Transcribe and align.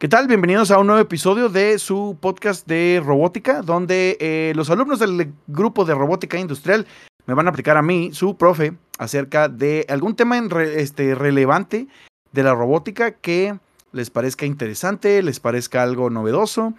¿Qué 0.00 0.08
tal? 0.08 0.28
Bienvenidos 0.28 0.70
a 0.70 0.78
un 0.78 0.86
nuevo 0.86 1.02
episodio 1.02 1.50
de 1.50 1.78
su 1.78 2.16
podcast 2.18 2.66
de 2.66 3.02
robótica, 3.04 3.60
donde 3.60 4.16
eh, 4.18 4.54
los 4.56 4.70
alumnos 4.70 4.98
del 4.98 5.34
grupo 5.46 5.84
de 5.84 5.94
robótica 5.94 6.38
industrial 6.38 6.86
me 7.26 7.34
van 7.34 7.46
a 7.46 7.50
aplicar 7.50 7.76
a 7.76 7.82
mí, 7.82 8.08
su 8.14 8.38
profe, 8.38 8.72
acerca 8.96 9.50
de 9.50 9.84
algún 9.90 10.16
tema 10.16 10.38
este, 10.74 11.14
relevante 11.14 11.86
de 12.32 12.42
la 12.42 12.54
robótica 12.54 13.10
que 13.10 13.58
les 13.92 14.08
parezca 14.08 14.46
interesante, 14.46 15.22
les 15.22 15.38
parezca 15.38 15.82
algo 15.82 16.08
novedoso 16.08 16.72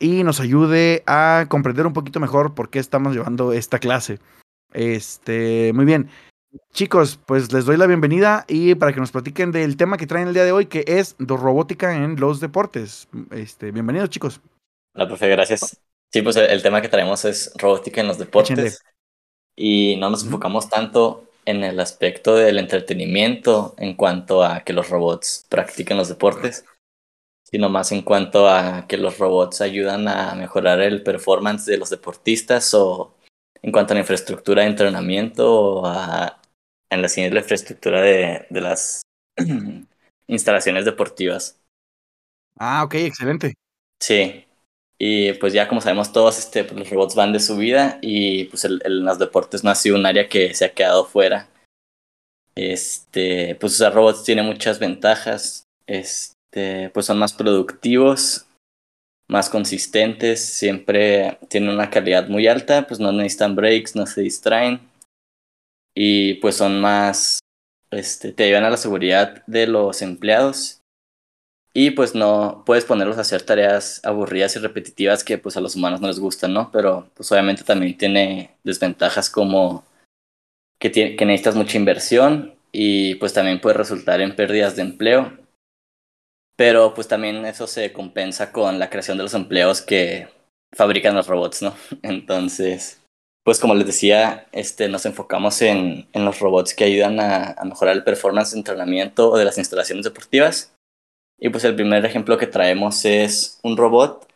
y 0.00 0.24
nos 0.24 0.40
ayude 0.40 1.04
a 1.06 1.46
comprender 1.48 1.86
un 1.86 1.92
poquito 1.92 2.18
mejor 2.18 2.54
por 2.56 2.68
qué 2.68 2.80
estamos 2.80 3.14
llevando 3.14 3.52
esta 3.52 3.78
clase. 3.78 4.18
Este, 4.72 5.70
muy 5.72 5.84
bien. 5.84 6.10
Chicos, 6.72 7.18
pues 7.26 7.52
les 7.52 7.64
doy 7.64 7.76
la 7.76 7.86
bienvenida 7.86 8.44
y 8.48 8.74
para 8.74 8.92
que 8.92 9.00
nos 9.00 9.10
platiquen 9.10 9.52
del 9.52 9.76
tema 9.76 9.96
que 9.96 10.06
traen 10.06 10.28
el 10.28 10.34
día 10.34 10.44
de 10.44 10.52
hoy, 10.52 10.66
que 10.66 10.84
es 10.86 11.16
robótica 11.18 11.94
en 11.94 12.16
los 12.20 12.40
deportes. 12.40 13.08
Este, 13.30 13.70
bienvenidos, 13.70 14.10
chicos. 14.10 14.40
Hola, 14.94 15.08
profe, 15.08 15.28
gracias. 15.28 15.80
Sí, 16.12 16.22
pues 16.22 16.36
el, 16.36 16.62
tema 16.62 16.80
que 16.80 16.88
traemos 16.88 17.24
es 17.24 17.52
robótica 17.56 18.00
en 18.00 18.08
los 18.08 18.18
deportes. 18.18 18.82
Y 19.56 19.96
no 19.96 20.10
nos 20.10 20.24
enfocamos 20.24 20.68
tanto 20.68 21.24
en 21.46 21.64
el 21.64 21.80
aspecto 21.80 22.34
del 22.34 22.58
entretenimiento 22.58 23.74
en 23.78 23.94
cuanto 23.94 24.44
a 24.44 24.60
que 24.60 24.72
los 24.72 24.90
robots 24.90 25.46
practiquen 25.48 25.96
los 25.96 26.08
deportes, 26.08 26.64
sino 27.42 27.68
más 27.68 27.92
en 27.92 28.02
cuanto 28.02 28.48
a 28.48 28.86
que 28.86 28.96
los 28.96 29.18
robots 29.18 29.60
ayudan 29.60 30.08
a 30.08 30.34
mejorar 30.34 30.80
el 30.80 31.02
performance 31.02 31.64
de 31.66 31.78
los 31.78 31.90
deportistas 31.90 32.74
o 32.74 33.14
en 33.62 33.72
cuanto 33.72 33.92
a 33.92 33.94
la 33.94 34.00
infraestructura 34.00 34.62
de 34.62 34.68
entrenamiento 34.68 35.52
o 35.54 35.86
a 35.86 36.40
en 36.90 37.02
la 37.02 37.08
siguiente 37.08 37.38
infraestructura 37.38 38.00
de, 38.00 38.46
de 38.50 38.60
las 38.60 39.02
instalaciones 40.26 40.84
deportivas. 40.84 41.60
Ah, 42.58 42.84
ok, 42.84 42.94
excelente. 42.94 43.54
Sí. 44.00 44.44
Y 44.98 45.34
pues 45.34 45.52
ya 45.52 45.68
como 45.68 45.80
sabemos 45.80 46.12
todos, 46.12 46.38
este, 46.38 46.64
pues, 46.64 46.78
los 46.78 46.90
robots 46.90 47.14
van 47.14 47.32
de 47.32 47.40
su 47.40 47.56
vida 47.56 47.98
y 48.00 48.44
pues 48.44 48.64
el, 48.64 48.80
los 48.86 49.18
deportes 49.18 49.62
no 49.62 49.70
ha 49.70 49.74
sido 49.74 49.96
un 49.96 50.06
área 50.06 50.28
que 50.28 50.54
se 50.54 50.64
ha 50.64 50.72
quedado 50.72 51.04
fuera. 51.04 51.48
Este, 52.54 53.56
pues 53.56 53.74
usar 53.74 53.92
robots 53.92 54.24
tiene 54.24 54.42
muchas 54.42 54.78
ventajas. 54.78 55.64
Este, 55.86 56.90
pues 56.90 57.06
son 57.06 57.18
más 57.18 57.34
productivos, 57.34 58.46
más 59.28 59.50
consistentes, 59.50 60.42
siempre 60.42 61.38
tienen 61.48 61.70
una 61.70 61.90
calidad 61.90 62.28
muy 62.28 62.46
alta, 62.46 62.86
pues 62.86 62.98
no 62.98 63.12
necesitan 63.12 63.54
breaks, 63.54 63.94
no 63.94 64.06
se 64.06 64.22
distraen 64.22 64.80
y 65.96 66.34
pues 66.34 66.56
son 66.56 66.80
más, 66.80 67.40
este, 67.90 68.32
te 68.32 68.44
ayudan 68.44 68.64
a 68.64 68.70
la 68.70 68.76
seguridad 68.76 69.42
de 69.46 69.66
los 69.66 70.02
empleados 70.02 70.82
y 71.72 71.90
pues 71.90 72.14
no 72.14 72.62
puedes 72.66 72.84
ponerlos 72.84 73.18
a 73.18 73.22
hacer 73.22 73.42
tareas 73.42 74.00
aburridas 74.04 74.54
y 74.56 74.58
repetitivas 74.58 75.24
que 75.24 75.38
pues 75.38 75.56
a 75.56 75.60
los 75.60 75.74
humanos 75.74 76.00
no 76.00 76.08
les 76.08 76.20
gustan, 76.20 76.52
¿no? 76.52 76.70
Pero 76.70 77.10
pues 77.14 77.30
obviamente 77.32 77.64
también 77.64 77.96
tiene 77.96 78.56
desventajas 78.62 79.30
como 79.30 79.84
que, 80.78 80.90
que 80.90 81.26
necesitas 81.26 81.54
mucha 81.54 81.78
inversión 81.78 82.54
y 82.72 83.16
pues 83.16 83.32
también 83.32 83.60
puede 83.60 83.76
resultar 83.76 84.20
en 84.20 84.36
pérdidas 84.36 84.76
de 84.76 84.82
empleo. 84.82 85.32
Pero 86.56 86.94
pues 86.94 87.08
también 87.08 87.44
eso 87.46 87.66
se 87.66 87.92
compensa 87.92 88.52
con 88.52 88.78
la 88.78 88.90
creación 88.90 89.18
de 89.18 89.24
los 89.24 89.34
empleos 89.34 89.82
que 89.82 90.28
fabrican 90.74 91.14
los 91.14 91.26
robots, 91.26 91.62
¿no? 91.62 91.74
Entonces, 92.02 93.02
pues 93.46 93.60
como 93.60 93.76
les 93.76 93.86
decía, 93.86 94.48
este, 94.50 94.88
nos 94.88 95.06
enfocamos 95.06 95.62
en, 95.62 96.08
en 96.12 96.24
los 96.24 96.40
robots 96.40 96.74
que 96.74 96.82
ayudan 96.82 97.20
a, 97.20 97.52
a, 97.52 97.64
mejorar 97.64 97.94
el 97.94 98.02
performance 98.02 98.50
de 98.50 98.58
entrenamiento 98.58 99.30
o 99.30 99.38
de 99.38 99.44
las 99.44 99.56
instalaciones 99.56 100.04
deportivas. 100.04 100.74
Y 101.38 101.50
pues 101.50 101.62
el 101.62 101.76
primer 101.76 102.04
ejemplo 102.04 102.38
que 102.38 102.48
traemos 102.48 103.04
es 103.04 103.60
un 103.62 103.76
robot 103.76 104.26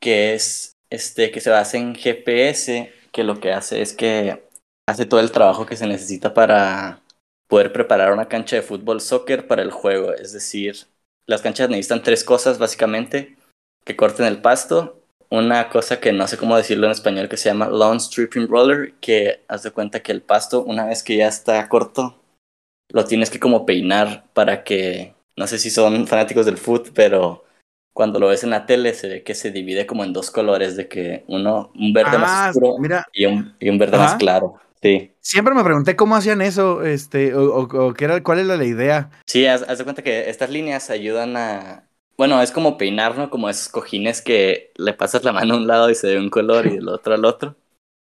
que 0.00 0.34
es 0.34 0.72
este 0.90 1.30
que 1.30 1.40
se 1.40 1.50
basa 1.50 1.76
en 1.78 1.94
GPS, 1.94 2.92
que 3.12 3.22
lo 3.22 3.38
que 3.38 3.52
hace 3.52 3.80
es 3.80 3.92
que 3.92 4.44
hace 4.88 5.06
todo 5.06 5.20
el 5.20 5.30
trabajo 5.30 5.64
que 5.64 5.76
se 5.76 5.86
necesita 5.86 6.34
para 6.34 7.02
poder 7.46 7.72
preparar 7.72 8.12
una 8.12 8.26
cancha 8.26 8.56
de 8.56 8.62
fútbol 8.62 9.00
soccer 9.00 9.46
para 9.46 9.62
el 9.62 9.70
juego. 9.70 10.12
Es 10.12 10.32
decir, 10.32 10.88
las 11.28 11.42
canchas 11.42 11.70
necesitan 11.70 12.02
tres 12.02 12.24
cosas 12.24 12.58
básicamente, 12.58 13.36
que 13.84 13.94
corten 13.94 14.26
el 14.26 14.42
pasto, 14.42 15.00
una 15.30 15.68
cosa 15.68 16.00
que 16.00 16.12
no 16.12 16.26
sé 16.26 16.36
cómo 16.36 16.56
decirlo 16.56 16.86
en 16.86 16.92
español 16.92 17.28
que 17.28 17.36
se 17.36 17.48
llama 17.48 17.68
lawn 17.68 18.00
stripping 18.00 18.48
roller, 18.48 18.94
que 19.00 19.44
haz 19.48 19.62
de 19.62 19.70
cuenta 19.70 20.02
que 20.02 20.12
el 20.12 20.22
pasto 20.22 20.62
una 20.62 20.86
vez 20.86 21.02
que 21.02 21.16
ya 21.16 21.28
está 21.28 21.68
corto, 21.68 22.20
lo 22.90 23.04
tienes 23.04 23.30
que 23.30 23.40
como 23.40 23.66
peinar 23.66 24.24
para 24.32 24.64
que, 24.64 25.14
no 25.36 25.46
sé 25.46 25.58
si 25.58 25.70
son 25.70 26.06
fanáticos 26.06 26.46
del 26.46 26.58
foot, 26.58 26.90
pero 26.94 27.44
cuando 27.92 28.20
lo 28.20 28.28
ves 28.28 28.44
en 28.44 28.50
la 28.50 28.66
tele 28.66 28.94
se 28.94 29.08
ve 29.08 29.22
que 29.22 29.34
se 29.34 29.50
divide 29.50 29.86
como 29.86 30.04
en 30.04 30.12
dos 30.12 30.30
colores, 30.30 30.76
de 30.76 30.88
que 30.88 31.24
uno, 31.28 31.72
un 31.74 31.92
verde 31.92 32.18
más 32.18 32.30
ah, 32.30 32.50
oscuro 32.50 32.76
y, 33.12 33.26
un, 33.26 33.56
y 33.58 33.70
un 33.70 33.78
verde 33.78 33.96
más 33.96 34.14
claro. 34.16 34.60
Sí. 34.82 35.14
Siempre 35.20 35.54
me 35.54 35.64
pregunté 35.64 35.96
cómo 35.96 36.14
hacían 36.14 36.42
eso, 36.42 36.84
este, 36.84 37.34
o, 37.34 37.62
o, 37.62 37.94
qué 37.94 38.04
era, 38.04 38.22
cuál 38.22 38.40
era 38.40 38.56
la 38.56 38.64
idea. 38.64 39.10
Sí, 39.26 39.46
haz, 39.46 39.62
haz 39.62 39.78
de 39.78 39.84
cuenta 39.84 40.02
que 40.02 40.28
estas 40.28 40.50
líneas 40.50 40.90
ayudan 40.90 41.36
a, 41.36 41.88
bueno, 42.18 42.40
es 42.42 42.50
como 42.52 42.78
peinar, 42.78 43.16
¿no? 43.18 43.30
Como 43.30 43.48
esos 43.50 43.68
cojines 43.68 44.22
que 44.22 44.72
le 44.76 44.94
pasas 44.94 45.24
la 45.24 45.32
mano 45.32 45.54
a 45.54 45.56
un 45.58 45.66
lado 45.66 45.90
y 45.90 45.94
se 45.94 46.08
ve 46.08 46.18
un 46.20 46.30
color 46.30 46.66
y 46.66 46.76
del 46.76 46.88
otro 46.88 47.14
al 47.14 47.24
otro. 47.24 47.56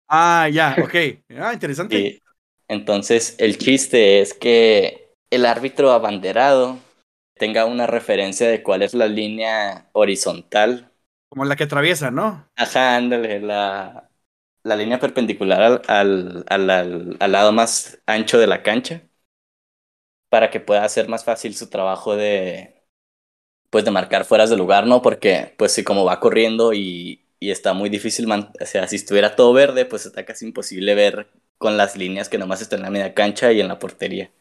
Ah, 0.07 0.47
ya, 0.49 0.77
ok. 0.81 0.95
Ah, 1.37 1.53
interesante. 1.53 2.11
entonces, 2.67 3.35
el 3.39 3.57
chiste 3.57 4.21
es 4.21 4.33
que 4.33 5.13
el 5.29 5.45
árbitro 5.45 5.91
abanderado 5.91 6.77
tenga 7.35 7.65
una 7.65 7.87
referencia 7.87 8.47
de 8.49 8.63
cuál 8.63 8.81
es 8.81 8.93
la 8.93 9.07
línea 9.07 9.89
horizontal. 9.93 10.91
Como 11.29 11.45
la 11.45 11.55
que 11.55 11.63
atraviesa, 11.65 12.09
¿no? 12.11 12.49
Ajá, 12.57 12.95
ándale, 12.95 13.39
la, 13.41 14.09
la 14.63 14.75
línea 14.75 14.99
perpendicular 14.99 15.61
al, 15.61 15.81
al, 15.87 16.69
al, 16.69 17.17
al 17.19 17.31
lado 17.31 17.51
más 17.51 18.01
ancho 18.05 18.37
de 18.39 18.47
la 18.47 18.63
cancha 18.63 19.03
para 20.29 20.49
que 20.51 20.59
pueda 20.59 20.83
hacer 20.83 21.07
más 21.09 21.23
fácil 21.25 21.55
su 21.55 21.69
trabajo 21.69 22.15
de, 22.15 22.74
pues 23.75 23.83
de 23.83 23.91
marcar 23.91 24.23
fueras 24.23 24.49
de 24.49 24.55
lugar, 24.55 24.87
¿no? 24.87 25.01
Porque 25.01 25.53
pues 25.57 25.73
si 25.73 25.83
como 25.83 26.05
va 26.05 26.21
corriendo 26.21 26.71
y, 26.71 27.25
y 27.41 27.51
está 27.51 27.73
muy 27.73 27.89
difícil, 27.89 28.25
o 28.31 28.65
sea, 28.65 28.87
si 28.87 28.95
estuviera 28.95 29.35
todo 29.35 29.51
verde, 29.51 29.83
pues 29.83 30.05
está 30.05 30.23
casi 30.23 30.45
imposible 30.45 30.95
ver 30.95 31.27
con 31.57 31.75
las 31.75 31.97
líneas 31.97 32.29
que 32.29 32.37
nomás 32.37 32.61
están 32.61 32.79
en 32.79 32.83
la 32.83 32.89
media 32.89 33.13
cancha 33.13 33.51
y 33.51 33.59
en 33.59 33.67
la 33.67 33.77
portería. 33.77 34.31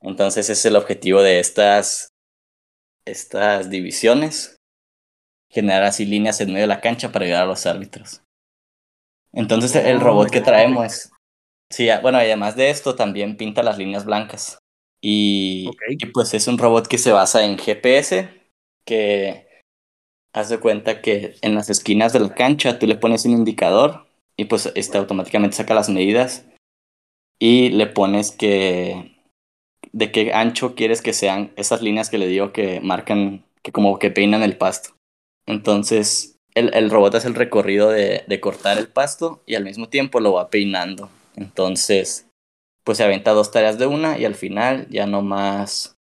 Entonces 0.00 0.46
ese 0.46 0.54
es 0.54 0.66
el 0.66 0.74
objetivo 0.74 1.22
de 1.22 1.38
estas, 1.38 2.08
estas 3.06 3.70
divisiones, 3.70 4.56
generar 5.48 5.84
así 5.84 6.04
líneas 6.04 6.40
en 6.40 6.48
medio 6.48 6.62
de 6.62 6.66
la 6.74 6.80
cancha 6.80 7.12
para 7.12 7.24
ayudar 7.24 7.44
a 7.44 7.46
los 7.46 7.66
árbitros. 7.66 8.22
Entonces 9.32 9.76
el 9.76 10.00
robot 10.00 10.28
que 10.30 10.40
traemos, 10.40 11.12
sí, 11.70 11.88
bueno, 12.02 12.18
además 12.18 12.56
de 12.56 12.70
esto 12.70 12.96
también 12.96 13.36
pinta 13.36 13.62
las 13.62 13.78
líneas 13.78 14.04
blancas. 14.04 14.58
Y, 15.00 15.70
pues 16.12 16.34
es 16.34 16.48
un 16.48 16.58
robot 16.58 16.88
que 16.88 16.98
se 16.98 17.12
basa 17.12 17.44
en 17.44 17.58
GPS, 17.58 18.28
que 18.84 19.46
hace 20.34 20.58
cuenta 20.58 21.00
que 21.00 21.36
en 21.42 21.54
las 21.54 21.70
esquinas 21.70 22.12
de 22.12 22.20
la 22.20 22.34
cancha 22.34 22.78
tú 22.78 22.86
le 22.86 22.96
pones 22.96 23.24
un 23.24 23.32
indicador 23.32 24.06
y 24.36 24.46
pues 24.46 24.72
este 24.74 24.98
automáticamente 24.98 25.56
saca 25.56 25.74
las 25.74 25.88
medidas 25.88 26.46
y 27.40 27.70
le 27.70 27.86
pones 27.86 28.32
que 28.32 29.16
de 29.92 30.12
qué 30.12 30.32
ancho 30.32 30.74
quieres 30.74 31.02
que 31.02 31.12
sean 31.12 31.52
esas 31.56 31.82
líneas 31.82 32.10
que 32.10 32.18
le 32.18 32.26
digo 32.26 32.52
que 32.52 32.80
marcan, 32.80 33.44
que 33.62 33.72
como 33.72 33.98
que 33.98 34.10
peinan 34.10 34.42
el 34.42 34.56
pasto. 34.56 34.90
Entonces 35.46 36.36
el, 36.54 36.74
el 36.74 36.90
robot 36.90 37.14
hace 37.14 37.28
el 37.28 37.34
recorrido 37.34 37.90
de, 37.90 38.24
de 38.26 38.40
cortar 38.40 38.78
el 38.78 38.88
pasto 38.88 39.42
y 39.46 39.54
al 39.54 39.64
mismo 39.64 39.88
tiempo 39.88 40.20
lo 40.20 40.32
va 40.34 40.50
peinando. 40.50 41.10
Entonces 41.36 42.27
pues 42.88 42.96
se 42.96 43.04
aventa 43.04 43.32
dos 43.32 43.50
tareas 43.50 43.78
de 43.78 43.86
una 43.86 44.18
y 44.18 44.24
al 44.24 44.34
final 44.34 44.88
ya 44.88 45.06
nomás 45.06 45.98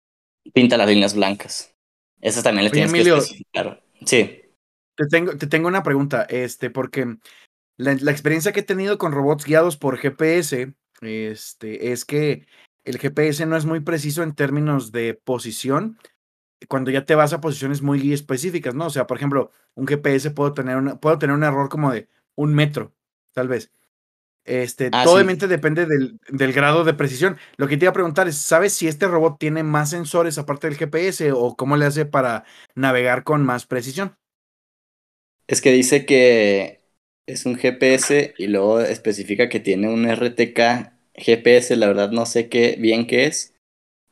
pinta 0.55 0.77
las 0.77 0.89
líneas 0.89 1.17
blancas. 1.17 1.75
Esas 2.21 2.45
también 2.45 2.63
le 2.65 2.71
tienes 2.71 2.93
que 2.93 3.01
especificar. 3.01 3.83
Sí. 4.05 4.43
Te 4.95 5.07
tengo, 5.11 5.37
te 5.37 5.49
tengo 5.49 5.67
una 5.67 5.83
pregunta, 5.83 6.23
este, 6.31 6.71
porque 6.71 7.17
la, 7.77 7.91
experiencia 7.91 8.53
que 8.53 8.61
he 8.61 8.63
tenido 8.63 8.99
con 8.99 9.11
robots 9.11 9.45
guiados 9.45 9.77
por 9.77 9.99
GPS, 9.99 10.75
este, 11.01 11.91
es 11.91 12.05
que 12.05 12.47
el 12.85 13.01
GPS 13.01 13.47
no 13.47 13.57
es 13.57 13.65
muy 13.65 13.81
preciso 13.81 14.23
en 14.23 14.37
términos 14.37 14.93
de 14.93 15.15
posición, 15.15 15.99
cuando 16.69 16.93
ya 16.93 17.05
te 17.05 17.17
vas 17.17 17.33
a 17.33 17.41
posiciones 17.41 17.83
muy 17.83 18.13
específicas, 18.13 18.77
¿no? 18.77 18.87
O 18.87 18.91
sea, 18.91 19.09
por 19.09 19.17
ejemplo, 19.17 19.51
un 19.75 19.89
GPS 19.89 20.31
puedo 20.31 20.53
tener, 20.53 20.77
una, 20.77 21.01
puedo 21.01 21.19
tener 21.19 21.35
un 21.35 21.43
error 21.43 21.69
como 21.69 21.91
de 21.91 22.07
un 22.37 22.55
metro, 22.55 22.95
tal 23.33 23.49
vez. 23.49 23.73
Este, 24.47 24.93
Ah, 24.93 25.07
sí. 25.07 25.27
obviamente 25.27 25.49
depende 25.49 25.87
del, 25.87 26.19
del 26.29 26.53
grado 26.53 26.85
de 26.85 26.95
precisión. 26.95 27.39
Lo 27.57 27.69
que 27.69 27.77
te 27.77 27.85
iba 27.87 27.91
a 27.91 27.95
preguntar 27.95 28.29
es, 28.29 28.39
¿sabes 28.39 28.73
si 28.75 28.89
este 28.89 29.09
robot 29.09 29.39
tiene 29.39 29.63
más 29.63 29.91
sensores 29.91 30.39
aparte 30.39 30.69
del 30.69 30.79
GPS 30.79 31.33
o 31.33 31.57
cómo 31.57 31.77
le 31.77 31.87
hace 31.87 32.07
para 32.07 32.45
navegar 32.75 33.25
con 33.25 33.45
más 33.45 33.67
precisión? 33.67 34.17
Es 35.47 35.61
que 35.63 35.73
dice 35.73 36.07
que 36.07 36.83
es 37.27 37.47
un 37.47 37.57
GPS 37.57 38.35
y 38.39 38.47
luego 38.49 38.81
especifica 38.81 39.49
que 39.49 39.61
tiene 39.61 39.89
un 39.89 40.07
RTK 40.07 40.93
GPS, 41.15 41.77
la 41.77 41.87
verdad 41.89 42.11
no 42.11 42.27
sé 42.27 42.49
qué 42.49 42.77
bien 42.79 43.07
qué 43.07 43.27
es, 43.27 43.55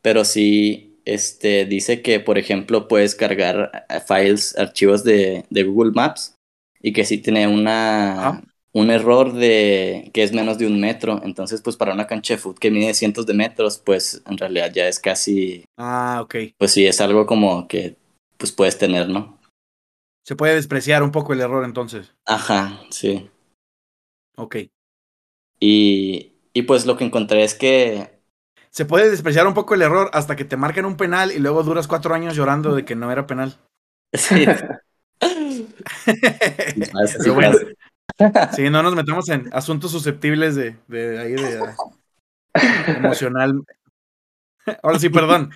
pero 0.03 0.25
sí 0.25 1.01
este, 1.07 1.67
dice 1.67 2.03
que, 2.03 2.21
por 2.21 2.39
ejemplo, 2.39 2.89
puedes 2.89 3.15
cargar 3.17 3.87
eh, 3.91 4.01
files, 4.07 4.57
archivos 4.59 5.05
de, 5.05 5.45
de 5.51 5.65
Google 5.65 5.93
Maps 5.95 6.37
y 6.83 6.93
que 6.93 7.05
sí 7.05 7.19
tiene 7.19 7.49
una. 7.49 8.43
Un 8.75 8.91
error 8.91 9.33
de 9.35 10.11
que 10.15 10.25
es 10.25 10.33
menos 10.35 10.59
de 10.59 10.67
un 10.69 10.81
metro. 10.81 11.21
Entonces, 11.25 11.63
pues 11.63 11.77
para 11.77 11.95
una 11.95 12.09
cancha 12.09 12.35
de 12.35 12.39
fútbol 12.39 12.61
que 12.61 12.73
mide 12.73 12.95
cientos 12.95 13.27
de 13.27 13.35
metros, 13.35 13.79
pues 13.79 14.23
en 14.27 14.39
realidad 14.39 14.73
ya 14.75 14.89
es 14.89 15.01
casi, 15.01 15.65
Ah, 15.77 16.21
ok. 16.23 16.35
pues 16.59 16.73
sí, 16.73 16.87
es 16.87 17.01
algo 17.01 17.27
como 17.27 17.69
que 17.69 17.97
pues 18.39 18.53
puedes 18.53 18.79
tener, 18.79 19.09
¿no? 19.09 19.39
Se 20.23 20.37
puede 20.37 20.55
despreciar 20.57 21.03
un 21.03 21.13
poco 21.13 21.33
el 21.33 21.41
error 21.41 21.65
entonces. 21.65 22.15
Ajá, 22.27 22.83
sí. 22.91 23.31
Ok. 24.37 24.57
Y, 25.61 26.33
y 26.53 26.63
pues 26.63 26.87
lo 26.87 26.97
que 26.97 27.05
encontré 27.05 27.45
es 27.45 27.55
que 27.55 28.11
Se 28.71 28.85
puede 28.85 29.11
despreciar 29.11 29.47
un 29.47 29.55
poco 29.55 29.73
el 29.75 29.81
error 29.81 30.11
hasta 30.13 30.37
que 30.37 30.45
te 30.45 30.59
marquen 30.59 30.85
un 30.85 30.99
penal 30.99 31.33
y 31.33 31.39
luego 31.39 31.63
duras 31.63 31.89
cuatro 31.89 32.15
años 32.15 32.37
llorando 32.37 32.75
de 32.75 32.85
que 32.85 32.95
no 32.95 33.11
era 33.11 33.27
penal. 33.27 33.59
sí, 37.07 37.31
Pero 37.31 37.35
bueno, 37.35 37.59
sí, 38.55 38.71
no 38.71 38.83
nos 38.83 38.95
metamos 38.95 39.29
en 39.29 39.51
asuntos 39.53 39.91
susceptibles 39.91 40.55
de, 40.55 40.77
de 40.89 41.19
ahí 41.19 41.33
de 41.33 41.59
ah, 41.59 42.85
emocional. 42.99 43.63
Ahora 44.83 44.99
sí, 44.99 45.09
perdón. 45.09 45.51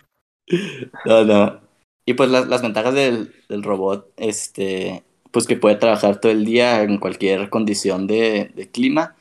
No, 1.04 1.24
no. 1.24 1.60
Y 2.04 2.14
pues 2.14 2.30
las, 2.30 2.48
las 2.48 2.62
ventajas 2.62 2.94
del, 2.94 3.34
del 3.48 3.62
robot, 3.62 4.12
este, 4.16 5.04
pues 5.30 5.46
que 5.46 5.56
puede 5.56 5.76
trabajar 5.76 6.20
todo 6.20 6.32
el 6.32 6.44
día 6.44 6.82
en 6.82 6.98
cualquier 6.98 7.50
condición 7.50 8.06
de, 8.06 8.50
de 8.54 8.70
clima 8.70 9.16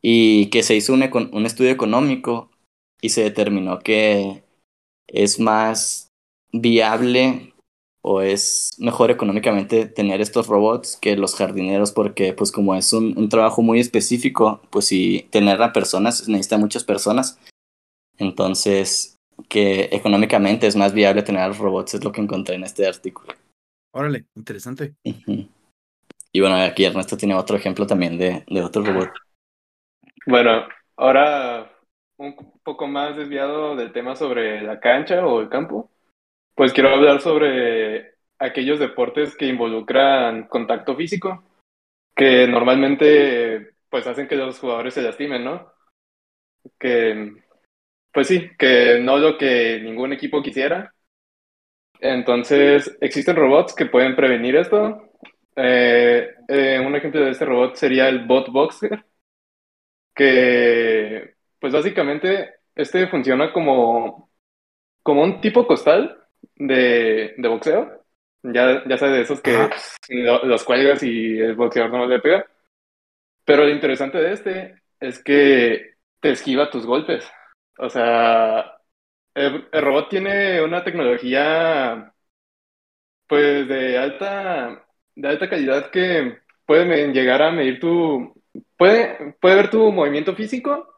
y 0.00 0.50
que 0.50 0.62
se 0.62 0.76
hizo 0.76 0.92
un, 0.94 1.02
un 1.32 1.46
estudio 1.46 1.70
económico 1.70 2.50
y 3.00 3.10
se 3.10 3.22
determinó 3.22 3.80
que 3.80 4.44
es 5.08 5.40
más 5.40 6.08
viable 6.52 7.51
o 8.02 8.20
es 8.20 8.72
mejor 8.78 9.10
económicamente 9.10 9.86
tener 9.86 10.20
estos 10.20 10.48
robots 10.48 10.98
que 11.00 11.16
los 11.16 11.36
jardineros 11.36 11.92
porque 11.92 12.32
pues 12.32 12.50
como 12.50 12.74
es 12.74 12.92
un, 12.92 13.16
un 13.16 13.28
trabajo 13.28 13.62
muy 13.62 13.78
específico, 13.78 14.60
pues 14.70 14.86
si 14.86 15.28
tener 15.30 15.62
a 15.62 15.72
personas, 15.72 16.28
necesita 16.28 16.58
muchas 16.58 16.84
personas. 16.84 17.38
Entonces, 18.18 19.16
que 19.48 19.88
económicamente 19.92 20.66
es 20.66 20.76
más 20.76 20.92
viable 20.92 21.22
tener 21.22 21.42
a 21.42 21.48
los 21.48 21.58
robots, 21.58 21.94
es 21.94 22.04
lo 22.04 22.12
que 22.12 22.20
encontré 22.20 22.56
en 22.56 22.64
este 22.64 22.86
artículo. 22.86 23.34
Órale, 23.92 24.26
interesante. 24.34 24.94
Y 25.04 26.40
bueno, 26.40 26.56
aquí 26.56 26.84
Ernesto 26.84 27.16
tiene 27.16 27.34
otro 27.34 27.56
ejemplo 27.56 27.86
también 27.86 28.18
de, 28.18 28.44
de 28.48 28.62
otro 28.62 28.82
robot. 28.82 29.10
Bueno, 30.26 30.66
ahora 30.96 31.70
un 32.16 32.34
poco 32.62 32.86
más 32.86 33.16
desviado 33.16 33.76
del 33.76 33.92
tema 33.92 34.16
sobre 34.16 34.62
la 34.62 34.80
cancha 34.80 35.26
o 35.26 35.40
el 35.40 35.48
campo, 35.48 35.90
pues 36.54 36.72
quiero 36.72 36.90
hablar 36.90 37.20
sobre 37.20 38.14
aquellos 38.38 38.78
deportes 38.78 39.36
que 39.36 39.46
involucran 39.46 40.48
contacto 40.48 40.96
físico, 40.96 41.44
que 42.14 42.46
normalmente 42.46 43.74
pues 43.88 44.06
hacen 44.06 44.26
que 44.28 44.36
los 44.36 44.58
jugadores 44.58 44.94
se 44.94 45.02
lastimen, 45.02 45.44
¿no? 45.44 45.72
Que, 46.78 47.34
pues 48.12 48.26
sí, 48.28 48.50
que 48.58 48.98
no 49.00 49.18
lo 49.18 49.38
que 49.38 49.80
ningún 49.80 50.12
equipo 50.12 50.42
quisiera. 50.42 50.94
Entonces, 52.00 52.96
existen 53.00 53.36
robots 53.36 53.74
que 53.74 53.86
pueden 53.86 54.16
prevenir 54.16 54.56
esto. 54.56 55.10
Eh, 55.56 56.34
eh, 56.48 56.82
un 56.84 56.96
ejemplo 56.96 57.20
de 57.24 57.30
este 57.30 57.44
robot 57.44 57.76
sería 57.76 58.08
el 58.08 58.26
Bot 58.26 58.48
Boxer, 58.50 59.04
que 60.14 61.34
pues 61.60 61.72
básicamente 61.72 62.54
este 62.74 63.06
funciona 63.08 63.52
como, 63.52 64.30
como 65.02 65.22
un 65.22 65.40
tipo 65.40 65.66
costal 65.66 66.21
de, 66.56 67.34
de 67.36 67.48
boxeo. 67.48 68.02
Ya, 68.42 68.82
ya 68.88 68.98
sabes, 68.98 69.14
de 69.16 69.20
esos 69.22 69.40
que 69.40 69.70
lo- 70.08 70.44
los 70.44 70.64
cuelgas 70.64 71.02
y 71.02 71.38
el 71.38 71.54
boxeador 71.54 71.92
no 71.92 72.06
le 72.06 72.20
pega. 72.20 72.46
Pero 73.44 73.64
lo 73.64 73.70
interesante 73.70 74.18
de 74.18 74.32
este 74.32 74.82
es 75.00 75.22
que 75.22 75.94
te 76.20 76.30
esquiva 76.32 76.70
tus 76.70 76.86
golpes. 76.86 77.24
O 77.78 77.88
sea, 77.90 78.78
el, 79.34 79.68
el 79.72 79.82
robot 79.82 80.08
tiene 80.10 80.62
una 80.62 80.84
tecnología 80.84 82.14
pues 83.26 83.68
de 83.68 83.98
alta, 83.98 84.84
de 85.14 85.28
alta 85.28 85.48
calidad 85.48 85.90
que 85.90 86.38
puede 86.66 87.12
llegar 87.12 87.42
a 87.42 87.50
medir 87.52 87.80
tu, 87.80 88.34
puede, 88.76 89.34
puede 89.40 89.56
ver 89.56 89.70
tu 89.70 89.90
movimiento 89.92 90.34
físico, 90.34 90.94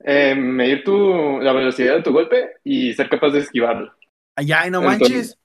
eh, 0.00 0.36
medir 0.36 0.84
tu, 0.84 1.40
la 1.42 1.54
velocidad 1.54 1.96
de 1.96 2.04
tu 2.04 2.12
golpe 2.12 2.54
y 2.64 2.94
ser 2.94 3.10
capaz 3.10 3.30
de 3.32 3.40
esquivarlo. 3.40 3.93
Ay, 4.36 4.52
ay, 4.52 4.70
no 4.70 4.80
Entonces- 4.82 5.36
manches. 5.36 5.38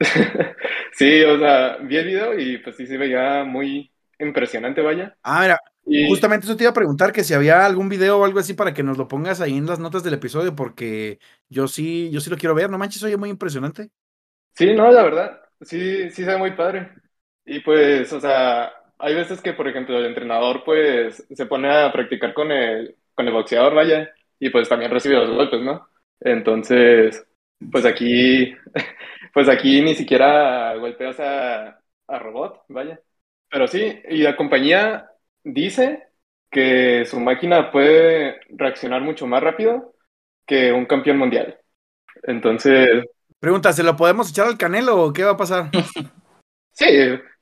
Sí, 0.92 1.22
o 1.22 1.38
sea, 1.38 1.76
vi 1.78 1.96
el 1.96 2.06
video 2.06 2.38
y 2.38 2.58
pues 2.58 2.76
sí 2.76 2.86
se 2.86 2.96
veía 2.98 3.44
muy 3.44 3.90
impresionante, 4.18 4.82
vaya. 4.82 5.16
Ah, 5.22 5.40
mira, 5.42 5.60
Y 5.86 6.08
justamente 6.08 6.46
eso 6.46 6.56
te 6.56 6.64
iba 6.64 6.70
a 6.70 6.74
preguntar 6.74 7.12
que 7.12 7.24
si 7.24 7.32
había 7.32 7.64
algún 7.64 7.88
video 7.88 8.18
o 8.18 8.24
algo 8.24 8.38
así 8.40 8.54
para 8.54 8.74
que 8.74 8.82
nos 8.82 8.98
lo 8.98 9.08
pongas 9.08 9.40
ahí 9.40 9.56
en 9.56 9.66
las 9.66 9.78
notas 9.78 10.02
del 10.02 10.14
episodio, 10.14 10.54
porque 10.54 11.18
yo 11.48 11.68
sí, 11.68 12.10
yo 12.10 12.20
sí 12.20 12.28
lo 12.28 12.36
quiero 12.36 12.54
ver, 12.54 12.68
no 12.70 12.76
manches, 12.76 13.02
oye, 13.04 13.16
muy 13.16 13.30
impresionante. 13.30 13.90
Sí, 14.54 14.74
no, 14.74 14.90
la 14.90 15.02
verdad, 15.04 15.40
sí, 15.60 16.10
sí 16.10 16.24
se 16.24 16.30
ve 16.30 16.36
muy 16.38 16.50
padre. 16.52 16.90
Y 17.46 17.60
pues, 17.60 18.12
o 18.12 18.20
sea, 18.20 18.72
hay 18.98 19.14
veces 19.14 19.40
que, 19.40 19.52
por 19.54 19.68
ejemplo, 19.68 19.96
el 19.98 20.06
entrenador 20.06 20.64
pues 20.64 21.24
se 21.30 21.46
pone 21.46 21.70
a 21.70 21.92
practicar 21.92 22.34
con 22.34 22.50
el, 22.52 22.96
con 23.14 23.26
el 23.26 23.32
boxeador, 23.32 23.74
vaya, 23.74 24.10
y 24.38 24.50
pues 24.50 24.68
también 24.68 24.90
recibe 24.90 25.14
los 25.16 25.30
golpes, 25.30 25.60
¿no? 25.62 25.88
Entonces, 26.20 27.24
pues 27.70 27.84
aquí, 27.84 28.54
pues 29.34 29.48
aquí 29.48 29.82
ni 29.82 29.94
siquiera 29.94 30.74
golpeas 30.76 31.18
a, 31.20 31.80
a 32.06 32.18
robot, 32.18 32.64
vaya. 32.68 33.00
Pero 33.48 33.66
sí, 33.66 34.00
y 34.08 34.18
la 34.18 34.36
compañía 34.36 35.10
dice 35.42 36.08
que 36.50 37.04
su 37.04 37.20
máquina 37.20 37.70
puede 37.70 38.40
reaccionar 38.50 39.02
mucho 39.02 39.26
más 39.26 39.42
rápido 39.42 39.94
que 40.46 40.72
un 40.72 40.86
campeón 40.86 41.18
mundial. 41.18 41.58
Entonces, 42.22 43.04
Pregunta, 43.40 43.72
¿se 43.72 43.82
lo 43.82 43.96
podemos 43.96 44.30
echar 44.30 44.46
al 44.46 44.58
canelo 44.58 45.02
o 45.02 45.12
qué 45.12 45.24
va 45.24 45.32
a 45.32 45.36
pasar? 45.36 45.70
Sí, 46.72 46.86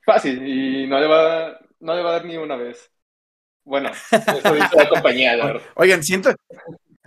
fácil, 0.05 0.45
y 0.45 0.85
no 0.85 0.99
le 0.99 1.07
va, 1.07 1.57
no 1.79 1.95
le 1.95 2.03
va 2.03 2.09
a 2.09 2.13
dar 2.13 2.25
ni 2.25 2.35
una 2.35 2.57
vez. 2.57 2.91
Bueno, 3.63 3.89
eso 3.89 4.53
dice 4.53 4.75
la 4.75 4.89
compañía, 4.89 5.37
la 5.37 5.45
verdad. 5.53 5.61
Oigan, 5.75 6.03
siento, 6.03 6.31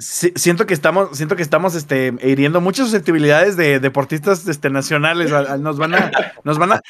si- 0.02 0.32
siento 0.36 0.66
que 0.66 0.74
estamos, 0.74 1.16
siento 1.16 1.36
que 1.36 1.42
estamos 1.42 1.74
este, 1.74 2.14
hiriendo 2.22 2.60
muchas 2.60 2.86
susceptibilidades 2.86 3.56
de 3.56 3.80
deportistas 3.80 4.46
este, 4.48 4.68
nacionales. 4.70 5.32
A- 5.32 5.54
a- 5.54 5.56
Nos 5.56 5.78
van 5.78 5.94
a, 5.94 6.10
nos 6.44 6.58
van 6.58 6.72
a, 6.72 6.80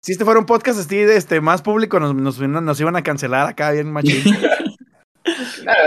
si 0.00 0.12
este 0.12 0.24
fuera 0.24 0.40
un 0.40 0.46
podcast 0.46 0.80
así 0.80 0.96
de 0.96 1.16
este 1.16 1.40
más 1.40 1.62
público, 1.62 2.00
nos, 2.00 2.14
nos, 2.14 2.38
nos 2.40 2.80
iban 2.80 2.96
a 2.96 3.02
cancelar 3.02 3.46
acá 3.48 3.70
bien 3.70 3.92
machín. 3.92 4.22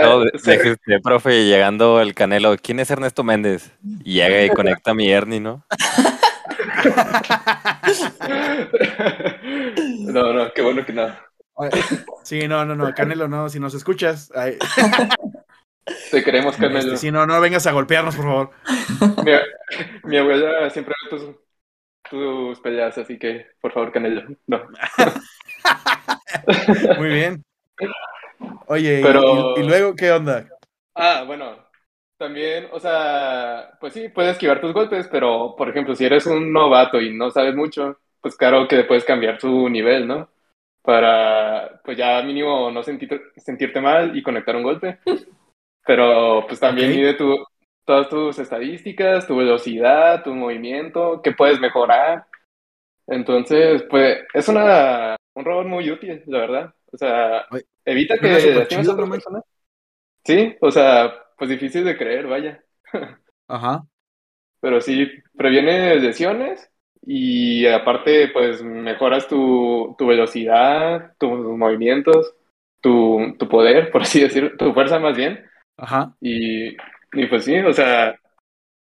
No, 0.02 0.20
de- 0.20 0.30
usted, 0.34 0.78
profe, 1.02 1.44
llegando 1.44 2.00
el 2.00 2.14
Canelo. 2.14 2.56
¿Quién 2.62 2.80
es 2.80 2.90
Ernesto 2.90 3.22
Méndez? 3.22 3.70
Y 4.04 4.14
llega 4.14 4.42
y 4.44 4.48
conecta 4.50 4.92
a 4.92 4.94
mi 4.94 5.10
Ernie, 5.10 5.40
¿no? 5.40 5.62
No, 10.04 10.32
no, 10.32 10.52
qué 10.54 10.62
bueno 10.62 10.84
que 10.84 10.92
no. 10.92 11.08
Sí, 12.22 12.46
no, 12.48 12.64
no, 12.64 12.74
no, 12.74 12.94
Canelo, 12.94 13.28
no, 13.28 13.48
si 13.48 13.58
nos 13.60 13.74
escuchas, 13.74 14.30
ay, 14.34 14.58
Te 16.10 16.22
queremos, 16.24 16.56
Canelo. 16.56 16.78
este, 16.78 16.96
sí, 16.96 17.10
no, 17.10 17.26
no 17.26 17.40
vengas 17.40 17.66
a 17.66 17.72
golpearnos, 17.72 18.16
por 18.16 18.24
favor. 18.24 18.50
Mi, 19.24 20.10
mi 20.10 20.16
abuela 20.18 20.70
siempre 20.70 20.94
ve 21.04 21.10
tus, 21.16 21.36
tus 22.10 22.60
peleas, 22.60 22.96
así 22.98 23.18
que, 23.18 23.46
por 23.60 23.72
favor, 23.72 23.92
Canelo, 23.92 24.22
no. 24.46 24.62
Muy 26.98 27.08
bien. 27.08 27.44
Oye, 28.66 29.00
Pero- 29.02 29.56
y, 29.56 29.60
y 29.60 29.68
luego 29.68 29.94
qué 29.94 30.12
onda? 30.12 30.46
Ah, 30.94 31.24
bueno, 31.26 31.56
también, 32.16 32.68
o 32.72 32.80
sea, 32.80 33.70
pues 33.80 33.92
sí, 33.92 34.08
puedes 34.08 34.32
esquivar 34.32 34.60
tus 34.60 34.72
golpes, 34.72 35.08
pero, 35.10 35.54
por 35.56 35.68
ejemplo, 35.68 35.94
si 35.94 36.04
eres 36.04 36.26
un 36.26 36.52
novato 36.52 37.00
y 37.00 37.14
no 37.14 37.30
sabes 37.30 37.54
mucho, 37.54 37.98
pues 38.20 38.36
claro 38.36 38.66
que 38.66 38.84
puedes 38.84 39.04
cambiar 39.04 39.38
tu 39.38 39.68
nivel, 39.68 40.06
¿no? 40.08 40.28
Para, 40.82 41.80
pues 41.84 41.98
ya 41.98 42.22
mínimo 42.22 42.70
no 42.70 42.82
sentir, 42.82 43.20
sentirte 43.36 43.80
mal 43.80 44.16
y 44.16 44.22
conectar 44.22 44.56
un 44.56 44.62
golpe. 44.62 44.98
Pero, 45.86 46.44
pues 46.46 46.60
también 46.60 46.90
mide 46.90 47.14
tu, 47.14 47.36
todas 47.84 48.08
tus 48.08 48.38
estadísticas, 48.38 49.26
tu 49.26 49.36
velocidad, 49.36 50.22
tu 50.24 50.34
movimiento, 50.34 51.20
qué 51.22 51.32
puedes 51.32 51.60
mejorar. 51.60 52.26
Entonces, 53.06 53.84
pues 53.88 54.18
es 54.34 54.48
una, 54.48 55.16
un 55.34 55.44
robot 55.44 55.66
muy 55.66 55.90
útil, 55.90 56.22
la 56.26 56.38
verdad. 56.38 56.74
O 56.92 56.96
sea, 56.98 57.46
evita 57.84 58.18
que 58.18 58.54
lastimes 58.54 58.88
a 58.88 58.92
otras 58.92 59.08
¿no, 59.08 59.14
Mike? 59.14 59.24
personas. 59.24 59.44
Sí, 60.24 60.56
o 60.60 60.70
sea, 60.70 61.14
pues 61.38 61.50
difícil 61.50 61.84
de 61.84 61.96
creer, 61.96 62.26
vaya. 62.26 62.62
Ajá. 63.48 63.84
Pero 64.60 64.80
sí, 64.80 65.08
previene 65.36 65.94
lesiones 65.96 66.68
y 67.02 67.66
aparte, 67.66 68.28
pues 68.28 68.62
mejoras 68.62 69.28
tu, 69.28 69.94
tu 69.96 70.06
velocidad, 70.06 71.12
tus 71.18 71.30
movimientos, 71.30 72.34
tu, 72.80 73.36
tu 73.38 73.48
poder, 73.48 73.92
por 73.92 74.02
así 74.02 74.20
decirlo, 74.20 74.56
tu 74.56 74.72
fuerza 74.72 74.98
más 74.98 75.16
bien. 75.16 75.44
Ajá. 75.76 76.16
Y, 76.20 76.70
y 76.70 77.26
pues 77.28 77.44
sí, 77.44 77.56
o 77.58 77.72
sea, 77.72 78.18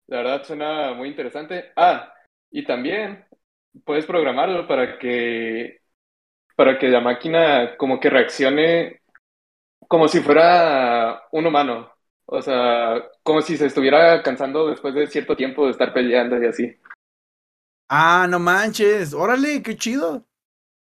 la 0.07 0.17
verdad 0.17 0.43
suena 0.43 0.93
muy 0.93 1.09
interesante. 1.09 1.71
Ah, 1.75 2.13
y 2.51 2.65
también 2.65 3.25
puedes 3.85 4.05
programarlo 4.05 4.67
para 4.67 4.97
que, 4.97 5.81
para 6.55 6.77
que 6.79 6.87
la 6.87 7.01
máquina 7.01 7.77
como 7.77 7.99
que 7.99 8.09
reaccione 8.09 9.01
como 9.87 10.07
si 10.07 10.21
fuera 10.21 11.23
un 11.31 11.45
humano. 11.45 11.91
O 12.25 12.41
sea, 12.41 13.03
como 13.23 13.41
si 13.41 13.57
se 13.57 13.65
estuviera 13.65 14.21
cansando 14.21 14.67
después 14.67 14.93
de 14.93 15.07
cierto 15.07 15.35
tiempo 15.35 15.65
de 15.65 15.71
estar 15.71 15.93
peleando 15.93 16.41
y 16.41 16.45
así. 16.45 16.75
Ah, 17.89 18.27
no 18.29 18.39
manches. 18.39 19.13
Órale, 19.13 19.63
qué 19.63 19.75
chido. 19.75 20.25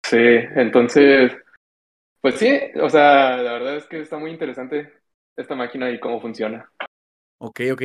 Sí, 0.04 0.18
entonces, 0.18 1.32
pues 2.22 2.36
sí, 2.36 2.60
o 2.82 2.90
sea, 2.90 3.38
la 3.38 3.54
verdad 3.54 3.76
es 3.76 3.86
que 3.86 4.02
está 4.02 4.18
muy 4.18 4.32
interesante 4.32 4.97
esta 5.38 5.56
máquina 5.56 5.90
y 5.90 6.00
cómo 6.00 6.20
funciona. 6.20 6.70
Ok, 7.40 7.62
ok. 7.72 7.82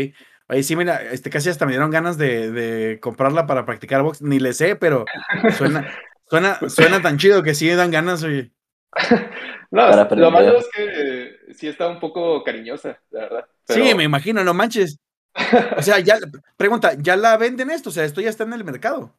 Oye, 0.49 0.63
sí, 0.63 0.75
mira, 0.75 1.03
este 1.03 1.31
casi 1.31 1.49
hasta 1.51 1.67
me 1.67 1.73
dieron 1.73 1.91
ganas 1.91 2.19
de, 2.19 2.51
de 2.51 3.01
comprarla 3.01 3.47
para 3.47 3.65
practicar 3.65 4.03
box. 4.03 4.23
Ni 4.23 4.41
le 4.41 4.53
sé, 4.53 4.77
pero 4.77 5.05
suena, 5.57 5.89
suena, 6.27 6.59
suena 6.69 7.01
tan 7.01 7.19
chido 7.19 7.43
que 7.43 7.55
sí 7.55 7.69
dan 7.71 7.91
ganas, 7.91 8.23
oye. 8.23 8.51
No, 9.73 9.87
lo 10.17 10.31
malo 10.31 10.59
es 10.59 10.69
que 10.69 10.85
eh, 10.85 11.37
sí 11.55 11.67
está 11.67 11.89
un 11.89 11.99
poco 11.99 12.45
cariñosa, 12.45 13.01
la 13.11 13.21
verdad. 13.21 13.47
Sí, 13.67 13.95
me 13.95 14.05
imagino, 14.05 14.45
no 14.45 14.53
manches. 14.53 14.99
O 15.79 15.81
sea, 15.81 15.99
ya, 15.99 16.19
pregunta, 16.59 16.93
¿ya 16.99 17.17
la 17.17 17.39
venden 17.39 17.71
esto? 17.71 17.89
O 17.89 17.93
sea, 17.93 18.05
esto 18.05 18.21
ya 18.21 18.29
está 18.29 18.45
en 18.45 18.53
el 18.53 18.65
mercado. 18.65 19.15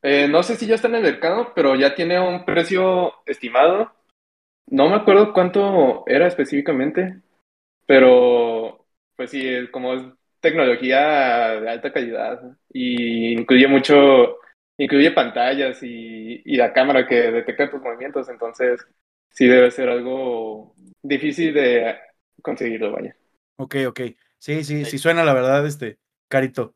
Eh, 0.00 0.28
no 0.28 0.44
sé 0.44 0.54
si 0.54 0.66
ya 0.66 0.76
está 0.76 0.86
en 0.86 0.94
el 0.94 1.02
mercado, 1.02 1.52
pero 1.56 1.74
ya 1.74 1.96
tiene 1.96 2.20
un 2.20 2.44
precio 2.44 3.14
estimado. 3.26 3.92
No 4.68 4.88
me 4.88 4.94
acuerdo 4.94 5.32
cuánto 5.32 6.04
era 6.06 6.28
específicamente, 6.28 7.20
pero 7.86 8.86
pues 9.16 9.30
sí, 9.30 9.46
es 9.46 9.70
como 9.70 9.94
es 9.94 10.02
tecnología 10.40 11.60
de 11.60 11.70
alta 11.70 11.92
calidad 11.92 12.40
y 12.70 13.32
incluye 13.32 13.66
mucho, 13.68 14.38
incluye 14.76 15.10
pantallas 15.12 15.82
y, 15.82 16.42
y 16.44 16.56
la 16.56 16.72
cámara 16.72 17.06
que 17.06 17.16
detecta 17.30 17.70
tus 17.70 17.80
movimientos, 17.80 18.28
entonces 18.28 18.80
sí 19.30 19.46
debe 19.46 19.70
ser 19.70 19.88
algo 19.88 20.74
difícil 21.02 21.54
de 21.54 21.96
conseguirlo, 22.42 22.92
vaya. 22.92 23.16
Ok, 23.56 23.76
ok. 23.88 24.00
Sí, 24.38 24.64
sí, 24.64 24.84
sí 24.84 24.98
suena 24.98 25.24
la 25.24 25.32
verdad, 25.34 25.66
este, 25.66 25.98
carito. 26.28 26.74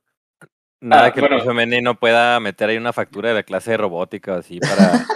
Nada 0.80 1.08
Ah, 1.08 1.12
que 1.12 1.20
bueno. 1.20 1.36
el 1.36 1.42
profe 1.42 1.54
Meni 1.56 1.82
no 1.82 1.98
pueda 1.98 2.40
meter 2.40 2.70
ahí 2.70 2.76
una 2.78 2.92
factura 2.92 3.30
de 3.30 3.36
la 3.36 3.42
clase 3.44 3.72
de 3.72 3.78
robótica 3.78 4.34
o 4.34 4.38
así 4.38 4.60
para, 4.60 5.10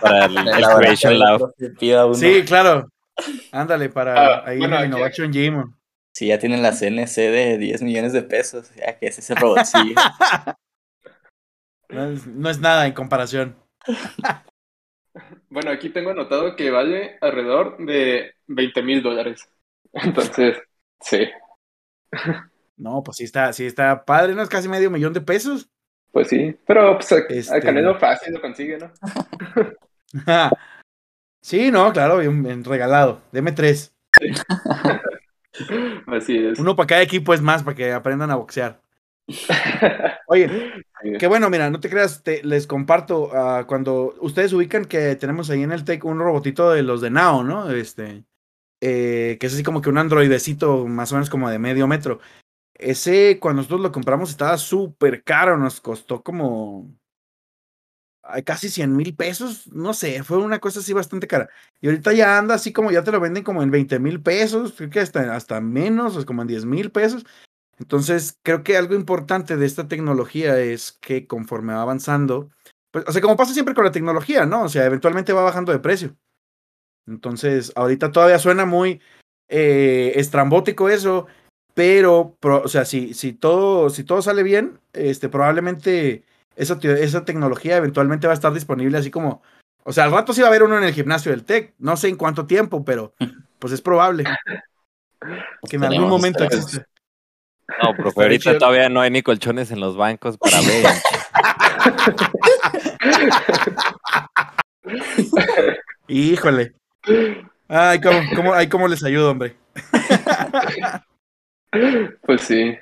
para 0.00 0.26
el, 0.26 0.36
el 0.48 0.64
Creation 0.76 1.18
Lab. 1.18 1.54
Sí, 2.14 2.44
claro. 2.44 2.91
Ándale, 3.52 3.88
para 3.88 4.14
Ah, 4.38 4.42
ahí 4.46 4.58
bueno, 4.58 4.76
en 4.76 4.80
el 4.82 4.86
aquí- 4.88 4.94
Innovation 4.96 5.32
Gym. 5.32 5.74
Si 6.14 6.26
ya 6.28 6.38
tienen 6.38 6.62
la 6.62 6.72
CNC 6.72 7.16
de 7.30 7.58
10 7.58 7.82
millones 7.82 8.12
de 8.12 8.22
pesos, 8.22 8.74
ya 8.74 8.98
que 8.98 9.06
es 9.06 9.18
ese 9.18 9.34
robotcillo. 9.34 9.94
No 11.88 12.06
es, 12.10 12.26
no 12.26 12.48
es 12.48 12.58
nada 12.58 12.86
en 12.86 12.94
comparación. 12.94 13.54
Bueno, 15.50 15.70
aquí 15.70 15.90
tengo 15.90 16.08
anotado 16.10 16.56
que 16.56 16.70
vale 16.70 17.18
alrededor 17.20 17.76
de 17.84 18.32
20 18.46 18.82
mil 18.82 19.02
dólares. 19.02 19.46
Entonces, 19.92 20.56
sí, 21.02 21.28
No, 22.78 23.02
pues 23.02 23.18
sí 23.18 23.24
está, 23.24 23.52
sí 23.52 23.66
está 23.66 24.06
padre, 24.06 24.34
¿no? 24.34 24.40
Es 24.40 24.48
casi 24.48 24.68
medio 24.70 24.90
millón 24.90 25.12
de 25.12 25.20
pesos. 25.20 25.68
pues 26.12 26.28
sí. 26.28 26.56
Pero 26.66 26.94
pues, 26.96 27.12
a, 27.12 27.16
a 27.16 27.18
Este- 27.28 27.60
Canelo 27.60 27.98
fácil 27.98 28.32
lo 28.32 28.40
consigue, 28.40 28.78
¿no? 28.78 28.90
sí, 31.42 31.70
no, 31.70 31.92
claro, 31.92 32.18
bien, 32.18 32.42
bien 32.42 32.64
regalado. 32.64 33.20
Deme 33.32 33.52
tres. 33.52 33.94
Así 36.06 36.36
es. 36.36 36.58
Uno 36.58 36.76
para 36.76 36.86
cada 36.86 37.02
equipo 37.02 37.34
es 37.34 37.40
más 37.42 37.62
para 37.62 37.76
que 37.76 37.92
aprendan 37.92 38.30
a 38.30 38.36
boxear. 38.36 38.80
Oye, 40.26 40.48
que 41.18 41.26
bueno, 41.26 41.50
mira, 41.50 41.70
no 41.70 41.80
te 41.80 41.90
creas, 41.90 42.22
te- 42.22 42.42
les 42.44 42.66
comparto 42.66 43.30
ah, 43.32 43.64
cuando 43.66 44.14
ustedes 44.20 44.52
ubican 44.52 44.84
que 44.84 45.16
tenemos 45.16 45.50
ahí 45.50 45.62
en 45.62 45.72
el 45.72 45.84
TEC 45.84 46.04
un 46.04 46.18
robotito 46.18 46.70
de 46.70 46.82
los 46.82 47.00
de 47.00 47.10
Nao, 47.10 47.44
¿no? 47.44 47.70
Este, 47.70 48.24
eh, 48.80 49.38
que 49.40 49.48
es 49.48 49.54
así 49.54 49.64
como 49.64 49.82
que 49.82 49.90
un 49.90 49.98
androidecito 49.98 50.86
más 50.86 51.12
o 51.12 51.16
menos 51.16 51.30
como 51.30 51.50
de 51.50 51.58
medio 51.60 51.88
metro. 51.88 52.20
Ese, 52.74 53.38
cuando 53.40 53.58
nosotros 53.62 53.80
lo 53.82 53.92
compramos, 53.92 54.30
estaba 54.30 54.58
súper 54.58 55.24
caro, 55.24 55.58
nos 55.58 55.80
costó 55.80 56.22
como 56.22 56.90
casi 58.44 58.68
100 58.68 58.96
mil 58.96 59.14
pesos, 59.14 59.66
no 59.72 59.94
sé, 59.94 60.22
fue 60.22 60.38
una 60.38 60.60
cosa 60.60 60.80
así 60.80 60.92
bastante 60.92 61.26
cara. 61.26 61.48
Y 61.80 61.88
ahorita 61.88 62.12
ya 62.12 62.38
anda 62.38 62.54
así 62.54 62.72
como 62.72 62.90
ya 62.90 63.02
te 63.02 63.12
lo 63.12 63.20
venden 63.20 63.44
como 63.44 63.62
en 63.62 63.70
20 63.70 63.98
mil 63.98 64.22
pesos, 64.22 64.72
creo 64.76 64.90
que 64.90 65.00
hasta, 65.00 65.34
hasta 65.34 65.60
menos, 65.60 66.16
o 66.16 66.24
como 66.24 66.42
en 66.42 66.48
10 66.48 66.64
mil 66.64 66.90
pesos. 66.90 67.24
Entonces, 67.78 68.38
creo 68.42 68.62
que 68.62 68.76
algo 68.76 68.94
importante 68.94 69.56
de 69.56 69.66
esta 69.66 69.88
tecnología 69.88 70.58
es 70.60 70.92
que 71.00 71.26
conforme 71.26 71.74
va 71.74 71.82
avanzando, 71.82 72.50
pues, 72.92 73.04
o 73.08 73.12
sea, 73.12 73.22
como 73.22 73.36
pasa 73.36 73.54
siempre 73.54 73.74
con 73.74 73.84
la 73.84 73.92
tecnología, 73.92 74.46
¿no? 74.46 74.62
O 74.64 74.68
sea, 74.68 74.84
eventualmente 74.86 75.32
va 75.32 75.42
bajando 75.42 75.72
de 75.72 75.80
precio. 75.80 76.16
Entonces, 77.06 77.72
ahorita 77.74 78.12
todavía 78.12 78.38
suena 78.38 78.64
muy 78.66 79.00
eh, 79.48 80.12
estrambótico 80.16 80.88
eso, 80.88 81.26
pero, 81.74 82.36
o 82.40 82.68
sea, 82.68 82.84
si, 82.84 83.14
si, 83.14 83.32
todo, 83.32 83.90
si 83.90 84.04
todo 84.04 84.22
sale 84.22 84.42
bien, 84.42 84.78
este, 84.92 85.28
probablemente 85.28 86.24
esa, 86.56 86.78
te- 86.78 87.04
esa 87.04 87.24
tecnología 87.24 87.76
eventualmente 87.76 88.26
va 88.26 88.32
a 88.32 88.34
estar 88.34 88.52
disponible 88.52 88.98
así 88.98 89.10
como, 89.10 89.42
o 89.84 89.92
sea, 89.92 90.04
al 90.04 90.12
rato 90.12 90.32
sí 90.32 90.40
va 90.40 90.48
a 90.48 90.50
haber 90.50 90.62
uno 90.62 90.78
en 90.78 90.84
el 90.84 90.92
gimnasio 90.94 91.32
del 91.32 91.44
TEC, 91.44 91.74
no 91.78 91.96
sé 91.96 92.08
en 92.08 92.16
cuánto 92.16 92.46
tiempo, 92.46 92.84
pero 92.84 93.14
pues 93.58 93.72
es 93.72 93.80
probable 93.80 94.24
que 95.68 95.76
en 95.76 95.84
algún 95.84 96.08
momento 96.08 96.44
exista. 96.44 96.84
No, 97.82 97.94
profe, 97.94 98.22
ahorita 98.22 98.42
chido. 98.50 98.58
todavía 98.58 98.88
no 98.88 99.00
hay 99.00 99.10
ni 99.10 99.22
colchones 99.22 99.70
en 99.70 99.80
los 99.80 99.96
bancos 99.96 100.36
para 100.36 100.60
ver. 100.60 100.84
Híjole. 106.08 106.74
Ay, 107.68 108.00
cómo, 108.00 108.18
cómo, 108.34 108.54
ay, 108.54 108.68
cómo 108.68 108.88
les 108.88 109.04
ayudo, 109.04 109.30
hombre. 109.30 109.56
Pues 112.26 112.42
sí. 112.42 112.76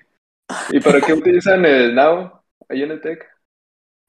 ¿Y 0.70 0.80
para 0.80 1.00
qué 1.00 1.12
utilizan 1.12 1.64
el 1.64 1.94
Now 1.94 2.42
ahí 2.68 2.82
en 2.82 2.90
el 2.90 3.00
Tech? 3.00 3.24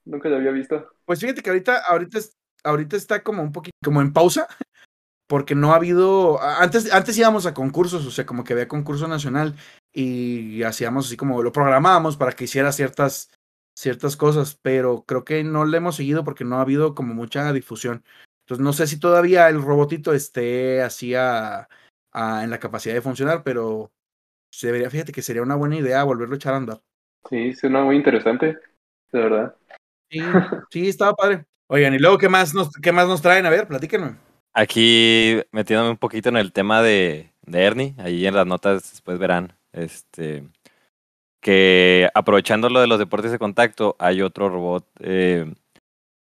Nunca 0.05 0.29
lo 0.29 0.37
había 0.37 0.51
visto. 0.51 0.91
Pues 1.05 1.19
fíjate 1.19 1.41
que 1.41 1.49
ahorita, 1.49 1.79
ahorita, 1.87 2.19
ahorita 2.63 2.95
está 2.95 3.23
como 3.23 3.41
un 3.43 3.51
poquito 3.51 3.75
como 3.83 4.01
en 4.01 4.13
pausa, 4.13 4.47
porque 5.27 5.55
no 5.55 5.71
ha 5.71 5.75
habido. 5.77 6.41
Antes, 6.41 6.91
antes 6.93 7.17
íbamos 7.17 7.45
a 7.45 7.53
concursos, 7.53 8.05
o 8.05 8.11
sea, 8.11 8.25
como 8.25 8.43
que 8.43 8.53
había 8.53 8.67
concurso 8.67 9.07
nacional 9.07 9.55
y 9.93 10.63
hacíamos 10.63 11.07
así 11.07 11.17
como 11.17 11.41
lo 11.43 11.51
programábamos 11.51 12.17
para 12.17 12.33
que 12.33 12.45
hiciera 12.45 12.71
ciertas, 12.71 13.29
ciertas 13.77 14.17
cosas, 14.17 14.59
pero 14.61 15.03
creo 15.07 15.23
que 15.23 15.43
no 15.43 15.65
le 15.65 15.77
hemos 15.77 15.95
seguido 15.95 16.23
porque 16.23 16.43
no 16.43 16.57
ha 16.57 16.61
habido 16.61 16.95
como 16.95 17.13
mucha 17.13 17.51
difusión. 17.53 18.03
Entonces 18.45 18.63
no 18.63 18.73
sé 18.73 18.87
si 18.87 18.99
todavía 18.99 19.47
el 19.49 19.61
robotito 19.61 20.13
esté 20.13 20.81
así 20.81 21.15
a- 21.15 21.69
a- 22.11 22.43
en 22.43 22.49
la 22.49 22.59
capacidad 22.59 22.93
de 22.93 23.01
funcionar, 23.01 23.43
pero 23.43 23.91
debería, 24.61 24.89
fíjate 24.89 25.11
que 25.11 25.21
sería 25.21 25.41
una 25.43 25.55
buena 25.55 25.77
idea 25.77 26.03
volverlo 26.03 26.35
a 26.35 26.37
echar 26.37 26.53
a 26.53 26.57
andar. 26.57 26.81
Sí, 27.29 27.53
suena 27.53 27.83
muy 27.83 27.95
interesante, 27.95 28.57
de 29.11 29.19
verdad. 29.19 29.55
Sí, 30.11 30.19
sí, 30.69 30.89
estaba 30.89 31.13
padre. 31.13 31.45
Oigan, 31.67 31.93
y 31.93 31.99
luego, 31.99 32.17
¿qué 32.17 32.27
más 32.27 32.53
nos, 32.53 32.69
qué 32.73 32.91
más 32.91 33.07
nos 33.07 33.21
traen? 33.21 33.45
A 33.45 33.49
ver, 33.49 33.65
platíquenme. 33.67 34.15
Aquí 34.53 35.41
metiéndome 35.51 35.91
un 35.91 35.97
poquito 35.97 36.27
en 36.27 36.35
el 36.35 36.51
tema 36.51 36.81
de, 36.81 37.31
de 37.43 37.63
Ernie, 37.63 37.95
ahí 37.97 38.27
en 38.27 38.35
las 38.35 38.45
notas 38.45 38.91
después 38.91 39.17
verán, 39.17 39.53
este, 39.71 40.43
que 41.39 42.09
aprovechando 42.13 42.69
lo 42.69 42.81
de 42.81 42.87
los 42.87 42.99
deportes 42.99 43.31
de 43.31 43.39
contacto, 43.39 43.95
hay 43.99 44.21
otro 44.21 44.49
robot 44.49 44.85
eh, 44.99 45.53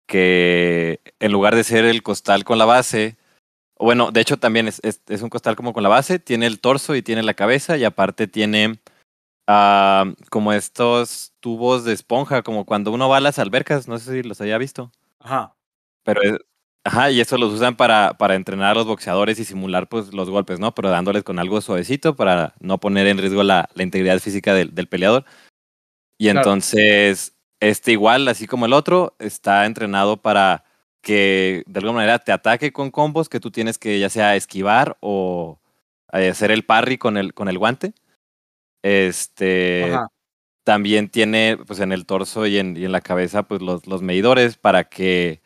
que 0.07 1.01
en 1.19 1.31
lugar 1.33 1.55
de 1.55 1.65
ser 1.65 1.83
el 1.83 2.03
costal 2.03 2.45
con 2.45 2.57
la 2.57 2.65
base, 2.65 3.17
bueno, 3.77 4.11
de 4.11 4.21
hecho 4.21 4.37
también 4.37 4.69
es, 4.69 4.79
es 4.81 5.21
un 5.21 5.29
costal 5.29 5.57
como 5.57 5.73
con 5.73 5.83
la 5.83 5.89
base, 5.89 6.19
tiene 6.19 6.45
el 6.45 6.61
torso 6.61 6.95
y 6.95 7.01
tiene 7.01 7.23
la 7.23 7.33
cabeza 7.33 7.75
y 7.75 7.83
aparte 7.83 8.27
tiene 8.27 8.79
ah, 9.47 10.13
como 10.29 10.53
estos 10.53 11.33
tubos 11.39 11.83
de 11.85 11.93
esponja, 11.93 12.43
como 12.43 12.65
cuando 12.65 12.91
uno 12.91 13.09
va 13.09 13.17
a 13.17 13.21
las 13.21 13.39
albercas, 13.39 13.87
no 13.87 13.99
sé 13.99 14.11
si 14.21 14.27
los 14.27 14.41
haya 14.41 14.57
visto. 14.57 14.91
Ajá. 15.19 15.55
Pero 16.03 16.21
es, 16.21 16.37
Ajá, 16.85 17.09
y 17.11 17.21
eso 17.21 17.37
los 17.37 17.53
usan 17.53 17.77
para, 17.77 18.17
para 18.17 18.35
entrenar 18.35 18.71
a 18.71 18.75
los 18.75 18.85
boxeadores 18.85 19.39
y 19.39 19.45
simular 19.45 19.87
pues, 19.87 20.13
los 20.13 20.29
golpes, 20.29 20.59
¿no? 20.59 20.75
Pero 20.75 20.89
dándoles 20.89 21.23
con 21.23 21.39
algo 21.39 21.61
suavecito 21.61 22.15
para 22.15 22.55
no 22.59 22.77
poner 22.79 23.07
en 23.07 23.17
riesgo 23.17 23.41
la, 23.43 23.69
la 23.73 23.83
integridad 23.83 24.19
física 24.19 24.53
del, 24.53 24.75
del 24.75 24.87
peleador. 24.87 25.23
Y 26.17 26.25
Claro. 26.25 26.39
entonces, 26.39 27.35
este 27.61 27.93
igual, 27.93 28.27
así 28.27 28.47
como 28.47 28.65
el 28.65 28.73
otro, 28.73 29.15
está 29.19 29.65
entrenado 29.65 30.17
para 30.17 30.65
que 31.01 31.63
de 31.67 31.79
alguna 31.79 31.97
manera 31.97 32.19
te 32.19 32.33
ataque 32.33 32.73
con 32.73 32.91
combos 32.91 33.29
que 33.29 33.39
tú 33.39 33.49
tienes 33.49 33.77
que 33.77 33.99
ya 33.99 34.09
sea 34.09 34.35
esquivar 34.35 34.97
o 34.99 35.59
eh, 36.11 36.29
hacer 36.29 36.51
el 36.51 36.65
parry 36.65 36.97
con 36.97 37.15
el, 37.15 37.33
con 37.33 37.47
el 37.47 37.57
guante. 37.57 37.93
Este 38.83 39.83
Ajá. 39.93 40.07
también 40.65 41.09
tiene 41.09 41.57
pues 41.67 41.79
en 41.81 41.91
el 41.93 42.05
torso 42.05 42.47
y 42.47 42.57
en, 42.59 42.77
y 42.77 42.85
en 42.85 42.91
la 42.93 43.01
cabeza 43.01 43.43
pues 43.43 43.61
los, 43.61 43.87
los 43.87 44.01
medidores 44.03 44.57
para 44.57 44.85
que, 44.85 45.41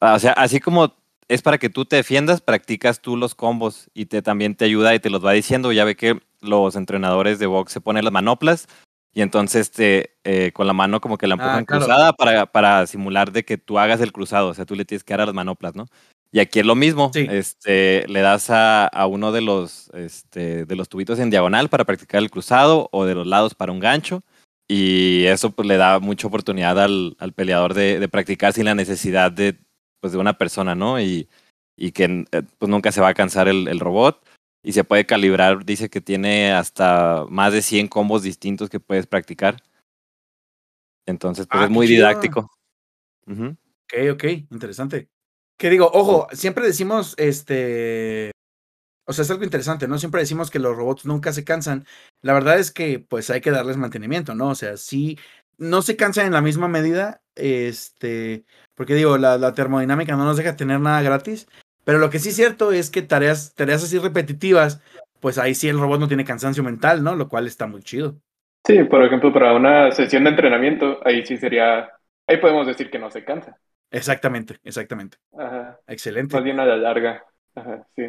ah, 0.00 0.14
o 0.14 0.18
sea, 0.20 0.32
así 0.32 0.60
como 0.60 0.94
es 1.28 1.42
para 1.42 1.58
que 1.58 1.70
tú 1.70 1.84
te 1.86 1.96
defiendas, 1.96 2.40
practicas 2.42 3.00
tú 3.02 3.16
los 3.16 3.34
combos 3.34 3.90
y 3.94 4.06
te 4.06 4.22
también 4.22 4.56
te 4.56 4.66
ayuda 4.66 4.94
y 4.94 5.00
te 5.00 5.10
los 5.10 5.24
va 5.24 5.32
diciendo. 5.32 5.72
Ya 5.72 5.84
ve 5.84 5.96
que 5.96 6.20
los 6.40 6.76
entrenadores 6.76 7.38
de 7.40 7.46
box 7.46 7.72
se 7.72 7.80
ponen 7.82 8.04
las 8.04 8.12
manoplas 8.12 8.68
y 9.14 9.22
entonces 9.22 9.70
te, 9.72 10.16
eh, 10.24 10.52
con 10.52 10.66
la 10.68 10.72
mano 10.74 11.00
como 11.00 11.18
que 11.18 11.26
la 11.28 11.34
Ah, 11.36 11.38
empujan 11.38 11.64
claro. 11.66 11.84
cruzada 11.84 12.12
para, 12.14 12.46
para 12.46 12.86
simular 12.86 13.32
de 13.32 13.44
que 13.44 13.58
tú 13.58 13.78
hagas 13.78 14.00
el 14.02 14.12
cruzado, 14.12 14.48
o 14.50 14.54
sea, 14.54 14.66
tú 14.66 14.74
le 14.76 14.84
tienes 14.86 15.04
que 15.04 15.14
dar 15.14 15.22
a 15.22 15.26
las 15.26 15.34
manoplas, 15.34 15.74
¿no? 15.76 15.86
Y 16.30 16.40
aquí 16.40 16.60
es 16.60 16.66
lo 16.66 16.74
mismo, 16.74 17.10
Sí. 17.14 17.26
este, 17.30 18.06
le 18.08 18.20
das 18.20 18.50
a, 18.50 18.86
a 18.86 19.06
uno 19.06 19.32
de 19.32 19.40
los, 19.40 19.88
este, 19.94 20.66
de 20.66 20.76
los 20.76 20.88
tubitos 20.88 21.18
en 21.18 21.30
diagonal 21.30 21.68
para 21.70 21.84
practicar 21.84 22.22
el 22.22 22.30
cruzado 22.30 22.88
o 22.92 23.06
de 23.06 23.14
los 23.14 23.26
lados 23.26 23.54
para 23.54 23.72
un 23.72 23.80
gancho. 23.80 24.22
Y 24.68 25.24
eso 25.24 25.50
pues, 25.52 25.66
le 25.66 25.78
da 25.78 25.98
mucha 26.00 26.26
oportunidad 26.26 26.78
al, 26.78 27.16
al 27.18 27.32
peleador 27.32 27.72
de, 27.72 27.98
de 27.98 28.08
practicar 28.08 28.52
sin 28.52 28.66
la 28.66 28.74
necesidad 28.74 29.32
de, 29.32 29.56
pues, 30.00 30.12
de 30.12 30.18
una 30.18 30.36
persona, 30.36 30.74
¿no? 30.74 31.00
Y, 31.00 31.28
y 31.76 31.92
que 31.92 32.26
eh, 32.30 32.42
pues, 32.58 32.68
nunca 32.68 32.92
se 32.92 33.00
va 33.00 33.08
a 33.08 33.14
cansar 33.14 33.48
el, 33.48 33.66
el 33.66 33.80
robot. 33.80 34.22
Y 34.62 34.72
se 34.72 34.84
puede 34.84 35.06
calibrar, 35.06 35.64
dice 35.64 35.88
que 35.88 36.02
tiene 36.02 36.52
hasta 36.52 37.24
más 37.30 37.54
de 37.54 37.62
100 37.62 37.88
combos 37.88 38.22
distintos 38.22 38.68
que 38.68 38.80
puedes 38.80 39.06
practicar. 39.06 39.56
Entonces, 41.06 41.46
pues 41.46 41.62
Ah, 41.62 41.64
es 41.64 41.70
muy 41.70 41.86
didáctico. 41.86 42.50
Ok, 43.26 44.12
ok, 44.12 44.24
interesante. 44.50 45.08
Que 45.58 45.70
digo, 45.70 45.90
ojo, 45.92 46.28
siempre 46.32 46.64
decimos, 46.64 47.14
este, 47.18 48.30
o 49.06 49.12
sea, 49.12 49.22
es 49.22 49.30
algo 49.30 49.44
interesante, 49.44 49.88
¿no? 49.88 49.98
Siempre 49.98 50.20
decimos 50.20 50.50
que 50.50 50.58
los 50.58 50.76
robots 50.76 51.04
nunca 51.04 51.32
se 51.32 51.44
cansan. 51.44 51.84
La 52.22 52.32
verdad 52.32 52.58
es 52.58 52.70
que, 52.70 53.00
pues, 53.00 53.28
hay 53.30 53.40
que 53.40 53.50
darles 53.50 53.76
mantenimiento, 53.76 54.34
¿no? 54.34 54.50
O 54.50 54.54
sea, 54.54 54.76
sí, 54.76 55.18
no 55.56 55.82
se 55.82 55.96
cansan 55.96 56.26
en 56.26 56.32
la 56.32 56.40
misma 56.40 56.68
medida, 56.68 57.20
este, 57.34 58.44
porque 58.74 58.94
digo, 58.94 59.18
la, 59.18 59.36
la 59.36 59.54
termodinámica 59.54 60.16
no 60.16 60.24
nos 60.24 60.36
deja 60.36 60.56
tener 60.56 60.78
nada 60.80 61.02
gratis, 61.02 61.48
pero 61.84 61.98
lo 61.98 62.10
que 62.10 62.18
sí 62.18 62.28
es 62.28 62.36
cierto 62.36 62.70
es 62.70 62.90
que 62.90 63.02
tareas, 63.02 63.54
tareas 63.54 63.82
así 63.82 63.98
repetitivas, 63.98 64.80
pues 65.20 65.38
ahí 65.38 65.54
sí 65.54 65.68
el 65.68 65.80
robot 65.80 66.00
no 66.00 66.08
tiene 66.08 66.24
cansancio 66.24 66.62
mental, 66.62 67.02
¿no? 67.02 67.16
Lo 67.16 67.28
cual 67.28 67.46
está 67.46 67.66
muy 67.66 67.82
chido. 67.82 68.16
Sí, 68.66 68.84
por 68.84 69.02
ejemplo, 69.02 69.32
para 69.32 69.54
una 69.54 69.90
sesión 69.92 70.24
de 70.24 70.30
entrenamiento, 70.30 71.00
ahí 71.04 71.24
sí 71.24 71.38
sería, 71.38 71.88
ahí 72.26 72.36
podemos 72.36 72.66
decir 72.66 72.90
que 72.90 72.98
no 72.98 73.10
se 73.10 73.24
cansa. 73.24 73.58
Exactamente, 73.90 74.60
exactamente. 74.64 75.18
Ajá, 75.32 75.80
Excelente. 75.86 76.32
más 76.32 76.44
bien 76.44 76.60
a 76.60 76.66
la 76.66 76.76
larga. 76.76 77.24
Ajá, 77.54 77.86
sí. 77.96 78.02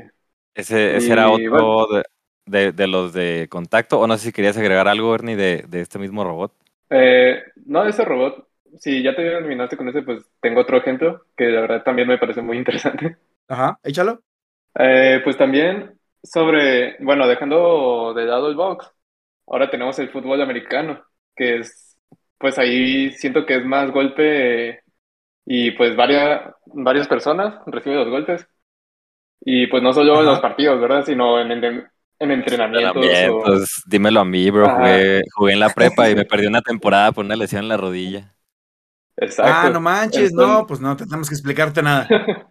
Ese, 0.53 0.97
ese 0.97 1.13
era 1.13 1.29
otro 1.29 1.87
de, 1.87 2.03
de- 2.45 2.71
de 2.73 2.87
los 2.87 3.13
de 3.13 3.47
contacto. 3.49 3.99
O 3.99 4.07
no 4.07 4.17
sé 4.17 4.25
si 4.25 4.31
querías 4.33 4.57
agregar 4.57 4.87
algo, 4.87 5.13
Ernie, 5.15 5.35
de, 5.35 5.65
de 5.67 5.81
este 5.81 5.99
mismo 5.99 6.23
robot. 6.23 6.53
Eh, 6.89 7.43
no, 7.65 7.85
ese 7.85 8.03
robot, 8.05 8.47
si 8.79 9.03
ya 9.03 9.15
te 9.15 9.23
terminaste 9.23 9.77
con 9.77 9.89
ese, 9.89 10.01
pues 10.01 10.23
tengo 10.41 10.61
otro 10.61 10.77
ejemplo 10.77 11.25
que 11.37 11.45
la 11.45 11.61
verdad 11.61 11.83
también 11.83 12.07
me 12.07 12.17
parece 12.17 12.41
muy 12.41 12.57
interesante. 12.59 13.17
Ajá, 13.47 13.79
échalo. 13.83 14.23
Eh, 14.75 15.21
pues 15.23 15.37
también 15.37 15.99
sobre, 16.23 16.97
bueno, 17.03 17.27
dejando 17.27 18.13
de 18.13 18.25
lado 18.25 18.49
el 18.49 18.55
box, 18.55 18.91
ahora 19.47 19.69
tenemos 19.69 19.97
el 19.99 20.09
fútbol 20.11 20.41
americano, 20.41 21.03
que 21.35 21.59
es, 21.59 21.97
pues 22.37 22.57
ahí 22.59 23.11
siento 23.11 23.45
que 23.45 23.57
es 23.57 23.65
más 23.65 23.91
golpe 23.91 24.78
y 25.49 25.71
pues 25.73 25.97
varias, 25.97 26.53
varias 26.67 27.09
personas 27.09 27.61
reciben 27.67 27.99
los 27.99 28.09
golpes. 28.09 28.47
Y 29.41 29.67
pues 29.67 29.83
no 29.83 29.93
solo 29.93 30.21
en 30.21 30.25
Ajá. 30.25 30.27
los 30.27 30.39
partidos, 30.41 30.79
¿verdad? 30.81 31.05
Sino 31.05 31.39
en, 31.41 31.51
en, 31.51 31.87
en 32.19 32.31
entrenamientos. 32.31 33.23
o- 33.25 33.53
Entrenamientos, 33.53 33.81
dímelo 33.87 34.19
a 34.21 34.25
mí, 34.25 34.49
bro. 34.49 34.69
Jugué, 34.69 35.21
jugué 35.35 35.53
en 35.53 35.59
la 35.59 35.69
prepa 35.73 36.09
y 36.09 36.15
me 36.15 36.25
perdí 36.25 36.47
una 36.47 36.61
temporada 36.61 37.11
por 37.11 37.25
una 37.25 37.35
lesión 37.35 37.63
en 37.63 37.69
la 37.69 37.77
rodilla. 37.77 38.35
Exacto. 39.17 39.67
Ah, 39.67 39.69
no 39.71 39.79
manches, 39.81 40.33
no, 40.33 40.65
pues 40.67 40.79
no 40.81 40.95
tenemos 40.97 41.29
que 41.29 41.35
explicarte 41.35 41.81
nada. 41.81 42.07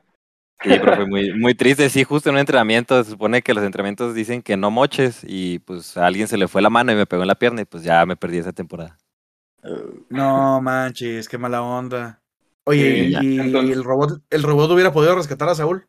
Sí, 0.62 0.78
pero 0.80 0.92
fue 0.92 1.06
muy, 1.06 1.32
muy 1.34 1.54
triste. 1.54 1.88
Sí, 1.88 2.02
justo 2.04 2.28
en 2.28 2.34
un 2.34 2.40
entrenamiento, 2.40 3.02
se 3.04 3.10
supone 3.10 3.42
que 3.42 3.54
los 3.54 3.62
entrenamientos 3.64 4.14
dicen 4.14 4.42
que 4.42 4.56
no 4.56 4.70
moches 4.72 5.20
y 5.26 5.60
pues 5.60 5.96
a 5.96 6.06
alguien 6.06 6.26
se 6.26 6.36
le 6.36 6.48
fue 6.48 6.62
la 6.62 6.70
mano 6.70 6.90
y 6.92 6.96
me 6.96 7.06
pegó 7.06 7.22
en 7.22 7.28
la 7.28 7.38
pierna 7.38 7.62
y 7.62 7.64
pues 7.64 7.84
ya 7.84 8.04
me 8.06 8.16
perdí 8.16 8.38
esa 8.38 8.52
temporada. 8.52 8.98
No 10.16 10.60
manches, 10.60 11.28
qué 11.28 11.38
mala 11.38 11.62
onda. 11.62 12.22
Oye, 12.68 13.08
Sí, 13.08 13.16
y, 13.20 13.40
entonces- 13.40 13.76
el 13.76 13.84
robot, 13.84 14.20
el 14.30 14.42
robot 14.42 14.70
hubiera 14.72 14.92
podido 14.92 15.14
rescatar 15.14 15.48
a 15.48 15.54
Saúl. 15.54 15.86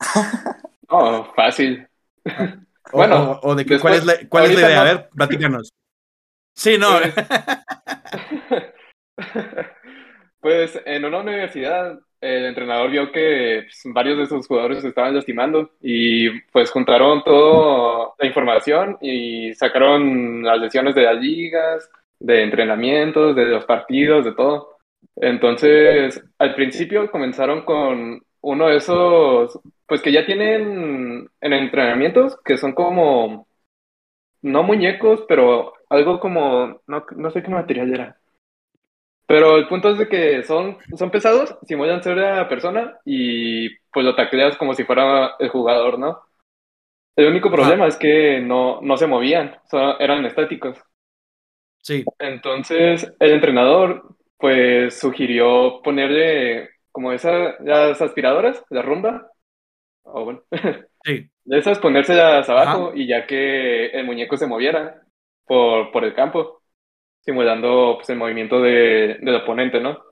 No, 0.90 1.24
fácil. 1.34 1.86
O, 2.90 2.96
Bueno, 2.96 3.32
o- 3.42 3.50
o 3.50 3.54
de 3.54 3.66
que, 3.66 3.78
¿cuál 3.78 3.94
es 3.94 4.06
la, 4.06 4.14
cuál 4.30 4.44
es 4.46 4.54
la 4.54 4.66
idea? 4.66 4.80
A 4.80 4.84
ver, 4.84 5.08
platícanos. 5.14 5.70
Sí, 6.56 6.78
no. 6.78 6.98
Pues, 7.00 7.14
Pues 10.40 10.80
en 10.86 11.04
una 11.04 11.18
universidad 11.20 11.98
el 12.20 12.46
entrenador 12.46 12.90
vio 12.90 13.12
que 13.12 13.64
pues, 13.66 13.82
varios 13.92 14.16
de 14.18 14.26
sus 14.26 14.46
jugadores 14.46 14.80
se 14.82 14.88
estaban 14.88 15.14
lastimando 15.14 15.72
y 15.82 16.40
pues 16.52 16.70
juntaron 16.70 17.22
toda 17.24 18.14
la 18.18 18.26
información 18.26 18.96
y 19.02 19.52
sacaron 19.54 20.42
las 20.42 20.58
lesiones 20.58 20.94
de 20.94 21.02
las 21.02 21.16
ligas, 21.16 21.90
de 22.18 22.42
entrenamientos, 22.42 23.36
de 23.36 23.44
los 23.46 23.64
partidos, 23.66 24.24
de 24.24 24.32
todo. 24.32 24.77
Entonces, 25.16 26.22
al 26.38 26.54
principio 26.54 27.10
comenzaron 27.10 27.64
con 27.64 28.22
uno 28.40 28.68
de 28.68 28.76
esos, 28.76 29.58
pues 29.86 30.00
que 30.00 30.12
ya 30.12 30.24
tienen 30.24 31.28
en 31.40 31.52
entrenamientos, 31.52 32.38
que 32.44 32.56
son 32.56 32.72
como, 32.72 33.48
no 34.42 34.62
muñecos, 34.62 35.24
pero 35.28 35.72
algo 35.88 36.20
como, 36.20 36.80
no, 36.86 37.04
no 37.16 37.30
sé 37.30 37.42
qué 37.42 37.50
material 37.50 37.92
era. 37.92 38.16
Pero 39.26 39.56
el 39.58 39.68
punto 39.68 39.90
es 39.90 39.98
de 39.98 40.08
que 40.08 40.42
son, 40.42 40.78
son 40.96 41.10
pesados, 41.10 41.54
simulan 41.66 42.02
ser 42.02 42.16
la 42.16 42.48
persona 42.48 42.98
y 43.04 43.68
pues 43.92 44.06
lo 44.06 44.14
tacleas 44.14 44.56
como 44.56 44.72
si 44.72 44.84
fuera 44.84 45.34
el 45.38 45.50
jugador, 45.50 45.98
¿no? 45.98 46.22
El 47.14 47.26
único 47.26 47.50
problema 47.50 47.86
es 47.86 47.96
que 47.96 48.40
no, 48.40 48.80
no 48.80 48.96
se 48.96 49.06
movían, 49.06 49.56
solo 49.68 49.98
eran 50.00 50.24
estáticos. 50.24 50.78
Sí, 51.82 52.04
Entonces 52.18 53.12
el 53.18 53.32
entrenador 53.32 54.16
pues 54.38 54.98
sugirió 54.98 55.82
ponerle 55.82 56.70
como 56.92 57.12
esas, 57.12 57.56
las 57.60 58.00
aspiradoras, 58.00 58.62
la 58.70 58.82
rumba, 58.82 59.30
o 60.04 60.24
bueno, 60.24 60.42
sí. 61.04 61.30
de 61.44 61.58
esas 61.58 61.78
ponérselas 61.78 62.48
abajo 62.48 62.92
y 62.94 63.06
ya 63.06 63.26
que 63.26 63.86
el 63.88 64.06
muñeco 64.06 64.36
se 64.36 64.46
moviera 64.46 65.02
por, 65.46 65.92
por 65.92 66.04
el 66.04 66.14
campo, 66.14 66.62
simulando 67.20 67.94
pues, 67.96 68.10
el 68.10 68.18
movimiento 68.18 68.60
de, 68.60 69.18
del 69.20 69.34
oponente, 69.36 69.80
¿no? 69.80 70.02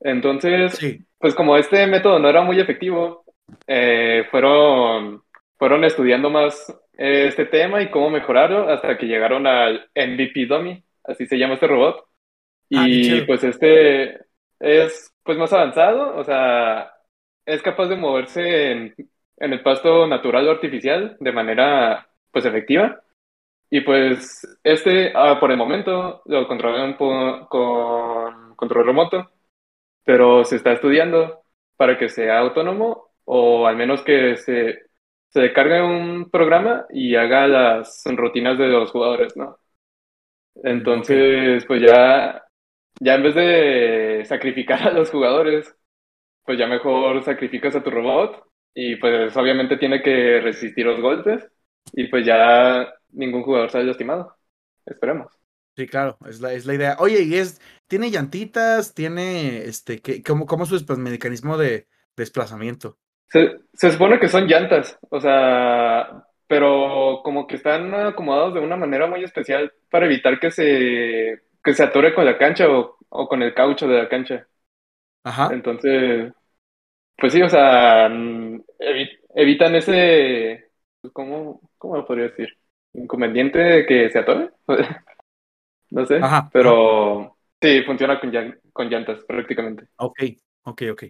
Entonces, 0.00 0.74
Sí, 0.76 1.04
pues 1.18 1.34
como 1.34 1.56
este 1.56 1.86
método 1.86 2.18
no 2.18 2.28
era 2.28 2.42
muy 2.42 2.60
efectivo, 2.60 3.24
eh, 3.66 4.24
fueron, 4.30 5.22
fueron 5.58 5.84
estudiando 5.84 6.30
más 6.30 6.68
eh, 6.96 7.26
este 7.28 7.46
tema 7.46 7.82
y 7.82 7.90
cómo 7.90 8.10
mejorarlo 8.10 8.68
hasta 8.68 8.96
que 8.96 9.06
llegaron 9.06 9.46
al 9.46 9.90
MVP 9.94 10.46
Dummy, 10.46 10.82
así 11.04 11.26
se 11.26 11.38
llama 11.38 11.54
este 11.54 11.66
robot. 11.66 12.07
Ah, 12.72 12.88
Y 12.90 13.22
pues 13.22 13.44
este 13.44 14.20
es 14.58 15.12
pues 15.22 15.38
más 15.38 15.52
avanzado, 15.52 16.16
o 16.16 16.24
sea, 16.24 16.92
es 17.46 17.62
capaz 17.62 17.86
de 17.88 17.96
moverse 17.96 18.72
en, 18.72 18.94
en 19.38 19.52
el 19.52 19.62
pasto 19.62 20.06
natural 20.06 20.48
o 20.48 20.50
artificial 20.52 21.16
de 21.20 21.32
manera 21.32 22.08
pues 22.32 22.44
efectiva. 22.44 23.02
Y 23.70 23.82
pues 23.82 24.46
este, 24.64 25.12
ah, 25.16 25.38
por 25.40 25.50
el 25.52 25.58
momento, 25.58 26.22
lo 26.26 26.48
controlan 26.48 26.96
po- 26.98 27.48
con 27.48 28.56
control 28.56 28.86
remoto, 28.86 29.30
pero 30.04 30.44
se 30.44 30.56
está 30.56 30.72
estudiando 30.72 31.42
para 31.76 31.98
que 31.98 32.08
sea 32.08 32.40
autónomo 32.40 33.10
o 33.24 33.66
al 33.66 33.76
menos 33.76 34.02
que 34.04 34.36
se, 34.38 34.80
se 35.30 35.40
descargue 35.42 35.82
un 35.82 36.30
programa 36.30 36.86
y 36.90 37.16
haga 37.16 37.46
las 37.48 38.02
rutinas 38.06 38.58
de 38.58 38.68
los 38.68 38.90
jugadores, 38.92 39.36
¿no? 39.36 39.58
Entonces, 40.62 41.64
pues 41.66 41.82
ya, 41.82 42.42
ya 43.00 43.14
en 43.14 43.22
vez 43.22 43.34
de 43.34 44.24
sacrificar 44.26 44.82
a 44.88 44.92
los 44.92 45.10
jugadores, 45.10 45.74
pues 46.44 46.58
ya 46.58 46.66
mejor 46.66 47.22
sacrificas 47.24 47.74
a 47.76 47.82
tu 47.82 47.90
robot 47.90 48.44
y 48.74 48.96
pues 48.96 49.36
obviamente 49.36 49.76
tiene 49.76 50.02
que 50.02 50.40
resistir 50.40 50.86
los 50.86 51.00
golpes 51.00 51.46
y 51.92 52.08
pues 52.08 52.24
ya 52.24 52.88
ningún 53.10 53.42
jugador 53.42 53.70
sale 53.70 53.84
lastimado. 53.84 54.36
Esperemos. 54.86 55.32
sí, 55.76 55.86
claro, 55.86 56.16
es 56.26 56.40
la, 56.40 56.52
es 56.54 56.64
la 56.64 56.74
idea. 56.74 56.96
Oye, 56.98 57.22
y 57.22 57.34
es, 57.34 57.60
tiene 57.86 58.10
llantitas, 58.10 58.94
tiene, 58.94 59.64
este, 59.64 60.00
¿qué, 60.00 60.22
cómo, 60.22 60.46
¿cómo 60.46 60.64
es 60.64 60.70
su 60.70 60.96
mecanismo 60.96 61.58
de, 61.58 61.86
desplazamiento. 62.18 62.98
Se, 63.28 63.56
se 63.72 63.90
supone 63.92 64.18
que 64.18 64.28
son 64.28 64.46
llantas, 64.46 64.98
o 65.08 65.20
sea, 65.20 66.24
pero 66.46 67.20
como 67.24 67.46
que 67.46 67.56
están 67.56 67.94
acomodados 67.94 68.54
de 68.54 68.60
una 68.60 68.76
manera 68.76 69.06
muy 69.06 69.24
especial 69.24 69.72
para 69.90 70.06
evitar 70.06 70.38
que 70.38 70.50
se, 70.50 71.40
que 71.68 71.74
se 71.74 71.82
atore 71.84 72.14
con 72.14 72.24
la 72.24 72.38
cancha 72.38 72.68
o, 72.70 72.98
o 73.10 73.28
con 73.28 73.42
el 73.42 73.54
caucho 73.54 73.86
de 73.88 73.98
la 73.98 74.08
cancha. 74.08 74.46
Ajá. 75.24 75.48
Entonces, 75.48 76.32
pues 77.16 77.32
sí, 77.32 77.42
o 77.42 77.50
sea, 77.50 78.08
mm, 78.10 78.56
evi- 78.80 79.20
evitan 79.36 79.74
ese, 79.76 80.70
pues, 81.02 81.12
¿cómo, 81.14 81.60
cómo 81.78 81.96
lo 81.96 82.06
podría 82.06 82.26
decir? 82.30 82.48
Inconveniente 82.94 83.58
de 83.60 83.86
que 83.86 84.10
se 84.10 84.18
atore. 84.20 84.50
No 85.90 86.06
sé, 86.06 86.26
Ajá. 86.26 86.52
pero 86.52 87.36
sí, 87.60 87.82
funciona 87.84 88.20
con, 88.20 88.30
llan- 88.32 88.60
con 88.72 88.88
llantas 88.90 89.24
prácticamente. 89.26 89.88
Ok, 89.96 90.18
ok, 90.64 90.82
ok. 90.92 91.02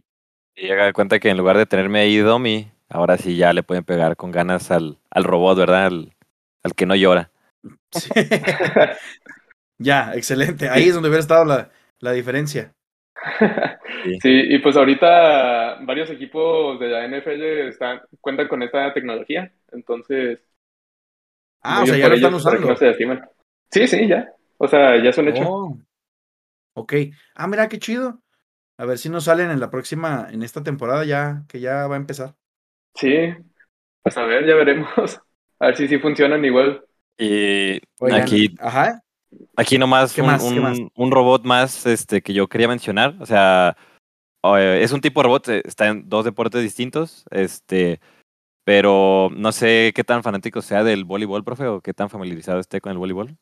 Y 0.57 0.67
llega 0.69 0.87
de 0.87 0.93
cuenta 0.93 1.19
que 1.21 1.31
en 1.31 1.39
lugar 1.39 1.57
de 1.59 1.67
tenerme 1.67 2.01
ahí 2.01 2.19
Domi, 2.19 2.73
ahora 2.89 3.19
sí 3.19 3.37
ya 3.37 3.53
le 3.53 3.63
pueden 3.63 3.85
pegar 3.85 4.17
con 4.17 4.33
ganas 4.33 4.71
al, 4.71 4.99
al 5.11 5.25
robot, 5.25 5.59
¿verdad? 5.59 5.87
Al, 5.87 6.15
al 6.63 6.75
que 6.75 6.87
no 6.87 6.97
llora. 6.97 7.31
Sí. 7.93 8.11
ya, 9.79 10.13
excelente. 10.15 10.69
Ahí 10.69 10.89
es 10.89 10.95
donde 10.95 11.09
hubiera 11.09 11.21
estado 11.21 11.45
la, 11.45 11.71
la 12.01 12.13
diferencia. 12.13 12.73
Sí. 14.03 14.19
Sí, 14.21 14.31
y 14.31 14.59
pues 14.61 14.77
ahorita 14.77 15.79
varios 15.85 16.11
equipos 16.11 16.79
de 16.81 16.89
la 16.89 17.05
NFL 17.05 17.69
están, 17.69 18.01
cuentan 18.21 18.49
con 18.49 18.63
esta 18.63 18.93
tecnología, 18.95 19.53
entonces 19.73 20.41
Ah, 21.63 21.83
o 21.83 21.87
sea, 21.87 21.97
ya 21.97 22.09
lo 22.09 22.15
están 22.15 22.31
que 22.31 22.37
usando. 22.37 22.67
no 22.69 22.77
se 22.77 22.87
lastimen. 22.87 23.21
Sí, 23.71 23.87
sí, 23.87 24.09
ya. 24.09 24.33
O 24.59 24.69
sea, 24.69 25.03
ya 25.03 25.11
es 25.11 25.19
un 25.19 25.29
hecho. 25.29 25.43
Oh. 25.47 25.79
Ok. 26.75 26.95
Ah, 27.35 27.47
mira 27.49 27.69
qué 27.69 27.79
chido. 27.79 28.23
A 28.79 28.85
ver 28.87 28.99
si 28.99 29.09
nos 29.09 29.25
salen 29.25 29.51
en 29.51 29.61
la 29.61 29.71
próxima, 29.71 30.29
en 30.31 30.43
esta 30.43 30.63
temporada 30.63 31.05
ya, 31.05 31.45
que 31.49 31.61
ya 31.61 31.87
va 31.89 31.97
a 31.97 31.99
empezar. 31.99 32.37
Sí, 32.95 33.35
pues 34.03 34.17
a 34.17 34.25
ver, 34.25 34.47
ya 34.47 34.55
veremos. 34.55 35.21
A 35.61 35.67
ver 35.67 35.77
si 35.77 35.89
sí 35.89 35.99
funcionan 35.99 36.45
igual. 36.45 36.85
Y 37.19 37.81
Oigan, 37.99 38.23
aquí, 38.23 38.55
Ajá. 38.61 39.03
Aquí 39.57 39.79
nomás, 39.79 40.15
¿Qué 40.15 40.23
un, 40.23 40.29
más? 40.29 40.43
¿Qué 40.53 40.61
un- 40.61 40.65
más? 40.65 40.79
un 40.95 41.11
robot 41.11 41.45
más 41.45 41.87
este, 41.87 42.23
que 42.23 42.33
yo 42.35 42.49
quería 42.49 42.69
mencionar. 42.69 43.17
O 43.21 43.27
sea, 43.27 43.77
eh, 44.59 44.81
es 44.83 44.93
un 44.93 45.01
tipo 45.01 45.21
de 45.21 45.25
robot, 45.25 45.49
eh, 45.49 45.63
está 45.67 45.89
en 45.89 46.09
dos 46.09 46.25
deportes 46.25 46.63
distintos. 46.63 47.25
Este, 47.31 48.01
pero 48.65 49.31
no 49.37 49.53
sé 49.53 49.93
qué 49.95 50.05
tan 50.05 50.23
fanático 50.23 50.63
sea 50.63 50.85
del 50.85 51.05
voleibol, 51.05 51.45
profe, 51.45 51.67
o 51.67 51.81
qué 51.81 51.95
tan 51.95 52.11
familiarizado 52.11 52.61
esté 52.61 52.81
con 52.81 52.93
el 52.93 52.99
voleibol. 52.99 53.37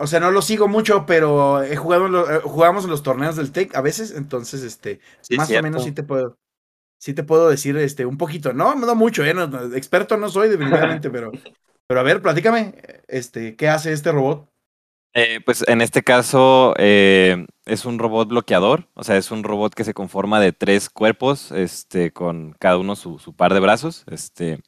O 0.00 0.06
sea, 0.06 0.20
no 0.20 0.30
lo 0.32 0.42
sigo 0.42 0.66
mucho, 0.68 1.06
pero 1.06 1.62
he 1.62 1.76
jugado 1.76 2.06
en 2.06 2.12
lo- 2.12 2.30
eh, 2.30 2.40
jugamos 2.42 2.84
en 2.84 2.90
los 2.90 3.02
torneos 3.02 3.36
del 3.36 3.52
TEC 3.52 3.74
a 3.76 3.80
veces, 3.82 4.12
entonces, 4.16 4.62
este, 4.62 5.00
Sí, 5.20 5.36
más 5.36 5.50
o 5.52 5.60
menos 5.60 5.84
sí 5.84 5.92
te 5.92 6.02
puedo, 6.02 6.38
sí 6.98 7.14
te 7.14 7.24
puedo 7.24 7.48
decir, 7.50 7.76
este, 7.78 8.06
un 8.06 8.18
poquito, 8.18 8.52
no, 8.52 8.74
no 8.74 8.94
mucho, 8.96 9.24
eh, 9.24 9.34
no, 9.34 9.46
no, 9.48 9.74
experto 9.76 10.16
no 10.16 10.28
soy 10.30 10.48
definitivamente, 10.50 11.10
pero, 11.10 11.32
pero 11.90 11.98
a 11.98 12.04
ver, 12.04 12.22
platícame, 12.22 12.72
este, 13.08 13.56
¿qué 13.56 13.66
hace 13.66 13.92
este 13.92 14.12
robot? 14.12 14.48
Eh, 15.12 15.40
pues 15.44 15.64
en 15.66 15.80
este 15.80 16.04
caso 16.04 16.72
eh, 16.78 17.48
es 17.66 17.84
un 17.84 17.98
robot 17.98 18.28
bloqueador, 18.28 18.86
o 18.94 19.02
sea, 19.02 19.16
es 19.16 19.32
un 19.32 19.42
robot 19.42 19.74
que 19.74 19.82
se 19.82 19.92
conforma 19.92 20.38
de 20.38 20.52
tres 20.52 20.88
cuerpos, 20.88 21.50
este, 21.50 22.12
con 22.12 22.52
cada 22.60 22.78
uno 22.78 22.94
su, 22.94 23.18
su 23.18 23.34
par 23.34 23.54
de 23.54 23.58
brazos, 23.58 24.04
este, 24.08 24.60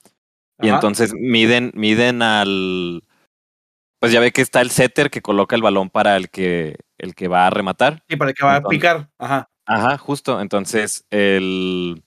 y 0.61 0.67
Ajá. 0.67 0.79
entonces 0.79 1.15
miden, 1.15 1.71
miden 1.77 2.23
al, 2.23 3.05
pues 4.01 4.11
ya 4.11 4.19
ve 4.19 4.33
que 4.33 4.43
está 4.43 4.61
el 4.61 4.73
setter 4.73 5.09
que 5.09 5.23
coloca 5.23 5.55
el 5.55 5.63
balón 5.63 5.91
para 5.91 6.17
el 6.17 6.29
que, 6.29 6.75
el 6.99 7.15
que 7.15 7.29
va 7.29 7.47
a 7.47 7.51
rematar. 7.51 8.03
Sí, 8.09 8.17
para 8.17 8.33
que 8.33 8.45
va 8.45 8.57
a 8.57 8.63
picar, 8.65 9.11
ajá, 9.17 9.49
Ajá, 9.65 9.97
justo. 9.97 10.41
Entonces 10.41 11.07
el, 11.11 12.03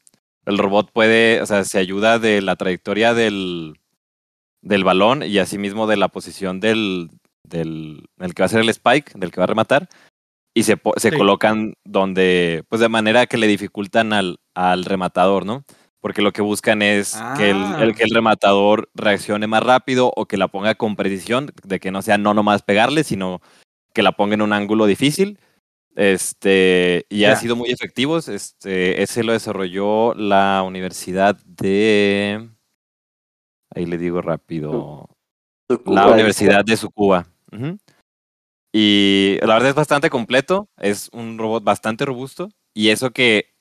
el 0.46 0.58
robot 0.58 0.92
puede, 0.92 1.42
o 1.42 1.46
sea, 1.46 1.64
se 1.64 1.80
ayuda 1.80 2.20
de 2.20 2.42
la 2.42 2.58
trayectoria 2.58 3.14
del, 3.14 3.80
del 4.66 4.84
balón 4.84 5.24
y 5.24 5.38
asimismo 5.38 5.88
de 5.88 5.96
la 5.96 6.10
posición 6.10 6.60
del, 6.60 7.10
del, 7.48 8.04
del 8.18 8.34
que 8.34 8.42
va 8.42 8.46
a 8.46 8.48
hacer 8.48 8.60
el 8.62 8.70
spike, 8.70 9.14
del 9.14 9.32
que 9.32 9.40
va 9.40 9.46
a 9.46 9.48
rematar, 9.48 9.88
y 10.54 10.64
se, 10.64 10.76
se 10.98 11.12
Sí. 11.12 11.18
colocan 11.18 11.76
donde, 11.86 12.64
pues 12.68 12.82
de 12.82 12.90
manera 12.90 13.28
que 13.28 13.38
le 13.38 13.48
dificultan 13.48 14.12
al, 14.12 14.40
al 14.56 14.84
rematador, 14.86 15.46
¿no? 15.46 15.64
Porque 16.02 16.22
lo 16.22 16.32
que 16.34 16.42
buscan 16.42 16.82
es 16.82 17.16
que, 17.38 17.50
el, 17.52 17.58
Ah. 17.58 17.80
el- 17.82 17.96
que 17.96 18.04
el 18.04 18.12
rematador 18.14 18.90
reaccione 18.96 19.48
más 19.48 19.64
rápido 19.64 20.12
o 20.16 20.26
que 20.28 20.38
la 20.38 20.48
ponga 20.50 20.76
con 20.76 20.96
precisión, 20.96 21.52
de 21.64 21.80
que 21.80 21.92
no 21.92 22.02
sea 22.02 22.18
no 22.18 22.34
nomás 22.34 22.62
pegarle, 22.64 23.04
sino 23.04 23.42
que 23.94 24.04
la 24.04 24.12
ponga 24.14 24.34
en 24.36 24.42
un 24.42 24.54
ángulo 24.54 24.86
difícil. 24.88 25.40
Este, 25.96 27.06
y 27.10 27.24
ha 27.26 27.30
Ya. 27.32 27.36
sido 27.38 27.56
muy 27.56 27.70
efectivos. 27.72 28.28
Este, 28.28 29.02
ese 29.02 29.24
lo 29.24 29.32
desarrolló 29.34 30.14
la 30.14 30.64
Universidad 30.66 31.38
de. 31.46 32.50
Ahí 33.76 33.86
le 33.86 33.98
digo 33.98 34.22
rápido. 34.22 35.10
La 35.86 36.08
Universidad 36.08 36.64
de 36.64 36.76
Tsukuba. 36.76 37.28
Ujú. 37.52 37.78
Y 38.74 39.38
la 39.42 39.54
verdad 39.54 39.70
es 39.70 39.76
bastante 39.76 40.10
completo. 40.10 40.68
Es 40.78 41.10
un 41.14 41.38
robot 41.38 41.64
bastante 41.64 42.06
robusto. 42.06 42.50
Y 42.74 42.90
eso 42.90 43.12
que. 43.12 43.54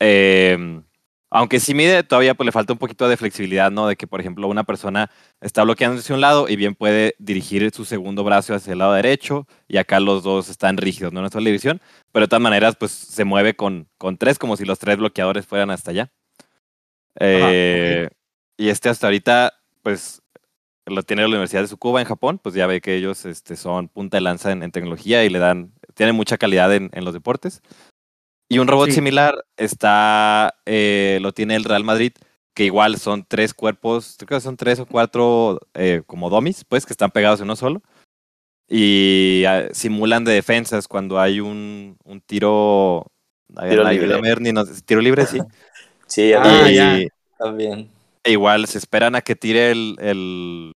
eh, 0.00 0.82
aunque 1.30 1.60
sí 1.60 1.74
mide, 1.74 2.02
todavía 2.04 2.34
pues, 2.34 2.46
le 2.46 2.52
falta 2.52 2.72
un 2.72 2.78
poquito 2.78 3.06
de 3.08 3.16
flexibilidad, 3.16 3.70
¿no? 3.70 3.86
De 3.86 3.96
que, 3.96 4.06
por 4.06 4.20
ejemplo, 4.20 4.48
una 4.48 4.64
persona 4.64 5.10
está 5.42 5.62
bloqueando 5.62 5.98
hacia 5.98 6.14
un 6.14 6.22
lado 6.22 6.48
y 6.48 6.56
bien 6.56 6.74
puede 6.74 7.16
dirigir 7.18 7.70
su 7.74 7.84
segundo 7.84 8.24
brazo 8.24 8.54
hacia 8.54 8.72
el 8.72 8.78
lado 8.78 8.94
derecho 8.94 9.46
y 9.66 9.76
acá 9.76 10.00
los 10.00 10.22
dos 10.22 10.48
están 10.48 10.78
rígidos, 10.78 11.12
¿no? 11.12 11.20
En 11.20 11.26
esta 11.26 11.38
división. 11.38 11.82
Pero 12.12 12.24
de 12.24 12.28
todas 12.28 12.42
maneras, 12.42 12.76
pues 12.76 12.92
se 12.92 13.24
mueve 13.24 13.54
con, 13.54 13.88
con 13.98 14.16
tres, 14.16 14.38
como 14.38 14.56
si 14.56 14.64
los 14.64 14.78
tres 14.78 14.96
bloqueadores 14.96 15.46
fueran 15.46 15.70
hasta 15.70 15.90
allá. 15.90 16.10
Eh, 17.20 18.08
Y 18.58 18.68
este 18.68 18.88
hasta 18.90 19.06
ahorita, 19.06 19.54
pues 19.82 20.20
lo 20.84 21.02
tiene 21.04 21.22
la 21.22 21.28
Universidad 21.28 21.62
de 21.62 21.68
Tsukuba 21.68 22.00
en 22.00 22.06
Japón, 22.06 22.38
pues 22.42 22.54
ya 22.54 22.66
ve 22.66 22.80
que 22.80 22.94
ellos 22.96 23.24
este, 23.24 23.56
son 23.56 23.88
punta 23.88 24.16
de 24.16 24.22
lanza 24.22 24.52
en, 24.52 24.62
en 24.62 24.72
tecnología 24.72 25.24
y 25.24 25.28
le 25.30 25.38
dan, 25.38 25.72
tienen 25.94 26.16
mucha 26.16 26.36
calidad 26.38 26.74
en, 26.74 26.90
en 26.92 27.04
los 27.04 27.14
deportes. 27.14 27.62
Y 28.50 28.58
un 28.58 28.66
robot 28.66 28.88
Sí. 28.88 28.94
similar 28.96 29.44
está, 29.56 30.54
eh, 30.66 31.18
lo 31.22 31.32
tiene 31.32 31.54
el 31.56 31.64
Real 31.64 31.84
Madrid, 31.84 32.12
que 32.54 32.64
igual 32.64 32.96
son 32.98 33.24
tres 33.28 33.54
cuerpos, 33.54 34.16
creo 34.18 34.38
que 34.38 34.42
son 34.42 34.56
tres 34.56 34.80
o 34.80 34.86
cuatro 34.86 35.60
eh, 35.74 36.02
como 36.06 36.28
domis, 36.30 36.64
pues, 36.64 36.84
que 36.86 36.92
están 36.92 37.10
pegados 37.10 37.40
en 37.40 37.44
uno 37.44 37.56
solo. 37.56 37.82
Y 38.66 39.44
ah, 39.46 39.68
simulan 39.72 40.24
de 40.24 40.32
defensas 40.32 40.88
cuando 40.88 41.20
hay 41.20 41.40
un, 41.40 41.96
un 42.04 42.20
tiro. 42.20 43.06
a 43.56 43.68
Tiro 43.68 43.84
libre. 43.90 44.52
No 44.52 44.64
sé, 44.64 44.82
tiro 44.82 45.00
libre, 45.00 45.26
sí. 45.26 45.38
Sí, 46.06 46.32
a 46.32 46.40
Ah, 46.42 46.64
mí 46.66 46.74
ya. 46.74 46.98
también. 47.38 47.90
E 48.24 48.32
igual 48.32 48.66
se 48.66 48.78
esperan 48.78 49.14
a 49.14 49.22
que 49.22 49.36
tire 49.36 49.70
el, 49.70 49.96
el, 50.00 50.72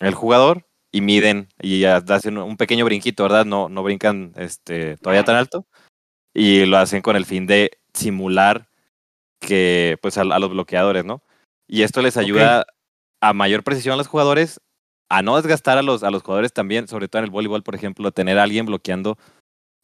el 0.00 0.14
jugador 0.14 0.66
y 0.92 1.00
miden 1.00 1.48
y 1.60 1.80
ya 1.80 1.96
hacen 1.96 2.38
un 2.38 2.56
pequeño 2.56 2.84
brinquito, 2.84 3.24
¿verdad? 3.24 3.44
No, 3.44 3.68
no 3.68 3.82
brincan 3.82 4.32
este, 4.36 4.96
todavía 4.98 5.24
tan 5.24 5.36
alto 5.36 5.66
y 6.32 6.66
lo 6.66 6.78
hacen 6.78 7.02
con 7.02 7.16
el 7.16 7.24
fin 7.24 7.46
de 7.46 7.78
simular 7.92 8.68
que 9.40 9.98
pues 10.02 10.18
a, 10.18 10.22
a 10.22 10.38
los 10.38 10.50
bloqueadores, 10.50 11.04
¿no? 11.04 11.22
Y 11.66 11.82
esto 11.82 12.02
les 12.02 12.16
ayuda 12.16 12.66
a 13.20 13.32
mayor 13.32 13.64
precisión 13.64 13.94
a 13.94 13.96
los 13.96 14.06
jugadores, 14.06 14.60
a 15.08 15.22
no 15.22 15.36
desgastar 15.36 15.78
a 15.78 15.82
los, 15.82 16.02
a 16.02 16.10
los 16.10 16.22
jugadores 16.22 16.52
también, 16.52 16.88
sobre 16.88 17.08
todo 17.08 17.20
en 17.20 17.24
el 17.24 17.30
voleibol, 17.30 17.62
por 17.62 17.74
ejemplo, 17.74 18.12
tener 18.12 18.38
a 18.38 18.42
alguien 18.42 18.66
bloqueando. 18.66 19.18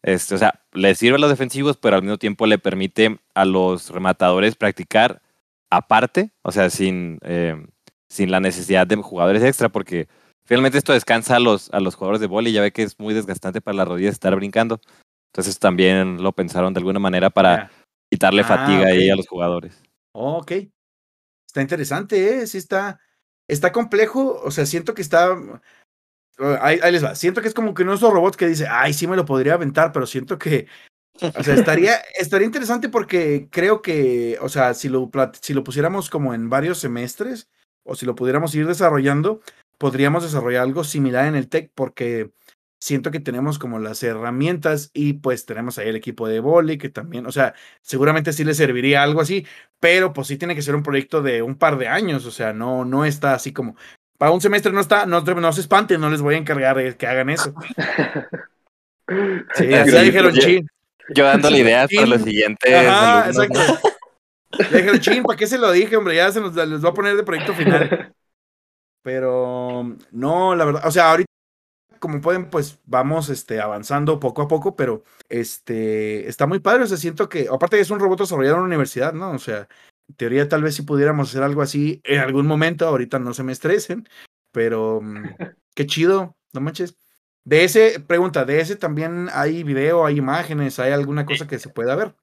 Este, 0.03 0.35
o 0.35 0.39
sea, 0.39 0.63
le 0.73 0.95
sirve 0.95 1.17
a 1.17 1.21
los 1.21 1.31
defensivos, 1.31 1.77
pero 1.77 1.97
al 1.97 2.03
mismo 2.03 2.19
tiempo 2.19 2.47
le 2.47 2.59
permite 2.59 3.19
a 3.35 3.45
los 3.45 3.91
rematadores 3.91 4.57
practicar 4.57 5.23
aparte, 5.71 6.33
o 6.43 6.53
sea, 6.53 6.69
sin, 6.71 7.19
eh, 7.23 7.57
sin 8.09 8.31
la 8.31 8.41
necesidad 8.41 8.87
de 8.87 8.97
jugadores 8.97 9.43
extra, 9.43 9.69
porque 9.69 10.09
finalmente 10.45 10.79
esto 10.79 10.93
descansa 10.93 11.37
a 11.37 11.41
los, 11.41 11.71
a 11.73 11.81
los 11.81 11.95
jugadores 11.95 12.21
de 12.21 12.27
vóley, 12.27 12.53
ya 12.53 12.61
ve 12.61 12.73
que 12.73 12.83
es 12.83 12.99
muy 12.99 13.15
desgastante 13.15 13.61
para 13.61 13.77
las 13.77 13.89
rodillas 13.89 14.13
estar 14.13 14.35
brincando. 14.35 14.81
Entonces 15.33 15.59
también 15.59 16.23
lo 16.23 16.33
pensaron 16.33 16.75
de 16.75 16.79
alguna 16.79 16.99
manera 16.99 17.31
para 17.31 17.71
quitarle 18.13 18.43
Ah, 18.43 18.47
fatiga 18.47 18.89
ahí 18.89 19.09
ok. 19.09 19.13
a 19.13 19.17
los 19.17 19.29
jugadores. 19.29 19.83
Oh, 20.13 20.39
ok. 20.39 20.53
Está 21.47 21.63
interesante, 21.63 22.43
¿eh? 22.43 22.47
Sí 22.47 22.59
está, 22.59 23.01
está 23.49 23.71
complejo, 23.71 24.41
o 24.43 24.51
sea, 24.51 24.67
siento 24.67 24.95
que 24.95 25.03
está... 25.03 25.37
Ahí, 26.61 26.81
ahí 26.83 26.91
les 26.91 27.05
va. 27.05 27.15
Siento 27.15 27.43
que 27.43 27.49
es 27.49 27.55
como 27.55 27.75
que 27.75 27.83
uno 27.83 27.93
de 27.93 27.99
esos 27.99 28.13
robots 28.13 28.37
que 28.37 28.49
dice, 28.49 28.67
ay, 28.69 28.95
sí 28.95 29.07
me 29.07 29.15
lo 29.15 29.27
podría 29.27 29.55
aventar, 29.55 29.93
pero 29.93 30.07
siento 30.07 30.39
que, 30.39 30.67
o 31.21 31.43
sea, 31.43 31.55
estaría, 31.55 31.95
estaría 32.19 32.47
interesante 32.47 32.89
porque 32.89 33.49
creo 33.51 33.83
que, 33.83 34.39
o 34.41 34.49
sea, 34.49 34.75
si 34.75 34.89
lo, 34.89 35.11
si 35.41 35.55
lo 35.55 35.65
pusiéramos 35.65 36.11
como 36.11 36.35
en 36.35 36.49
varios 36.49 36.79
semestres, 36.79 37.49
o 37.83 37.95
si 37.95 38.07
lo 38.07 38.15
pudiéramos 38.15 38.55
ir 38.55 38.67
desarrollando, 38.67 39.41
podríamos 39.79 40.23
desarrollar 40.23 40.63
algo 40.63 40.85
similar 40.85 41.27
en 41.27 41.35
el 41.35 41.49
TEC, 41.49 41.71
porque 41.75 42.31
siento 42.79 43.11
que 43.11 43.21
tenemos 43.21 43.59
como 43.59 43.79
las 43.79 44.03
herramientas 44.03 44.91
y 44.95 45.15
pues 45.15 45.45
tenemos 45.45 45.79
ahí 45.79 45.89
el 45.89 45.97
equipo 45.97 46.27
de 46.29 46.41
boli, 46.41 46.79
que 46.79 46.89
también, 46.89 47.27
o 47.27 47.33
sea, 47.33 47.55
seguramente 47.83 48.33
sí 48.33 48.45
le 48.45 48.55
serviría 48.55 49.03
algo 49.03 49.21
así, 49.21 49.47
pero 49.79 50.13
pues 50.13 50.29
sí 50.29 50.39
tiene 50.39 50.55
que 50.55 50.63
ser 50.63 50.75
un 50.75 50.83
proyecto 50.83 51.23
de 51.23 51.43
un 51.43 51.57
par 51.57 51.77
de 51.77 51.89
años, 51.89 52.25
o 52.25 52.31
sea, 52.31 52.53
no, 52.53 52.85
no 52.85 53.05
está 53.05 53.35
así 53.35 53.53
como, 53.53 53.77
para 54.17 54.33
un 54.33 54.41
semestre 54.41 54.73
no 54.73 54.81
está, 54.81 55.07
no, 55.07 55.21
no 55.21 55.53
se 55.53 55.61
espanten, 55.61 56.01
no 56.01 56.11
les 56.11 56.23
voy 56.23 56.35
a 56.35 56.39
encargar 56.39 56.79
eh, 56.79 56.97
que 56.97 57.07
hagan 57.07 57.31
eso. 57.31 57.55
Sí, 59.57 59.75
así 59.75 60.05
dijeron, 60.05 60.33
proyecto. 60.33 60.73
Yo 61.15 61.25
dándole 61.25 61.59
ideas 61.59 61.91
para 61.95 62.07
los 62.07 62.23
siguientes. 62.23 62.75
Ajá, 62.75 63.25
alumnos, 63.25 63.45
exacto. 63.45 63.83
¿no? 63.83 63.91
Le 64.71 64.83
dije, 64.83 65.01
chin, 65.01 65.23
¿para 65.23 65.37
qué 65.37 65.47
se 65.47 65.59
lo 65.59 65.71
dije, 65.71 65.97
hombre? 65.97 66.17
Ya 66.17 66.33
se 66.33 66.41
nos 66.41 66.55
les 66.55 66.85
va 66.85 66.89
a 66.89 66.95
poner 66.95 67.17
de 67.17 67.23
proyecto 67.23 67.55
final. 67.55 68.13
Pero 69.03 69.97
no, 70.11 70.55
la 70.55 70.65
verdad, 70.65 70.87
o 70.87 70.91
sea, 70.91 71.11
ahorita 71.11 71.31
como 72.01 72.21
pueden, 72.21 72.51
pues 72.51 72.81
vamos 72.87 73.29
este, 73.29 73.61
avanzando 73.61 74.19
poco 74.19 74.43
a 74.43 74.49
poco, 74.49 74.75
pero 74.75 75.05
este 75.29 76.29
está 76.29 76.47
muy 76.47 76.59
padre. 76.59 76.85
O 76.85 76.87
sea, 76.87 76.97
siento 76.97 77.29
que, 77.29 77.47
aparte 77.53 77.79
es 77.79 77.91
un 77.91 78.01
robot 78.01 78.21
desarrollado 78.21 78.57
en 78.57 78.61
una 78.61 78.69
universidad, 78.69 79.13
¿no? 79.13 79.31
O 79.33 79.39
sea, 79.39 79.69
en 80.09 80.15
teoría 80.17 80.49
tal 80.49 80.63
vez 80.63 80.75
si 80.75 80.83
pudiéramos 80.83 81.29
hacer 81.29 81.43
algo 81.43 81.63
así 81.63 82.01
en 82.05 82.21
algún 82.21 82.47
momento, 82.47 82.89
ahorita 82.89 83.19
no 83.19 83.35
se 83.35 83.45
me 83.45 83.53
estresen, 83.53 84.09
pero 84.51 85.01
mm, 85.03 85.25
qué 85.75 85.87
chido, 85.87 86.37
no 86.53 86.61
manches. 86.61 86.97
De 87.45 87.65
ese, 87.65 88.01
pregunta, 88.01 88.45
de 88.45 88.61
ese 88.61 88.77
también 88.77 89.29
hay 89.33 89.63
video, 89.63 90.05
hay 90.05 90.19
imágenes, 90.19 90.79
hay 90.79 90.93
alguna 90.93 91.25
cosa 91.25 91.47
que 91.47 91.59
se 91.59 91.69
pueda 91.69 91.97
ver. 91.97 92.15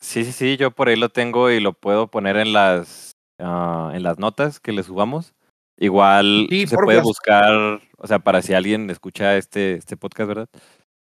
Sí, 0.00 0.24
sí, 0.24 0.32
sí, 0.32 0.56
yo 0.56 0.70
por 0.70 0.88
ahí 0.88 0.96
lo 0.96 1.08
tengo 1.08 1.50
y 1.50 1.60
lo 1.60 1.72
puedo 1.72 2.10
poner 2.10 2.36
en 2.36 2.52
las, 2.52 3.12
ah, 3.38 3.92
en 3.94 4.02
las 4.02 4.18
notas 4.18 4.60
que 4.60 4.72
le 4.72 4.82
subamos. 4.82 5.34
Igual 5.78 6.46
Sí, 6.48 6.66
se 6.66 6.76
puede 6.76 7.00
buscar, 7.00 7.80
o 7.98 8.06
sea, 8.06 8.18
para 8.18 8.42
si 8.42 8.54
alguien 8.54 8.88
escucha 8.90 9.36
este, 9.36 9.74
este 9.74 9.96
podcast, 9.96 10.28
¿verdad? 10.28 10.48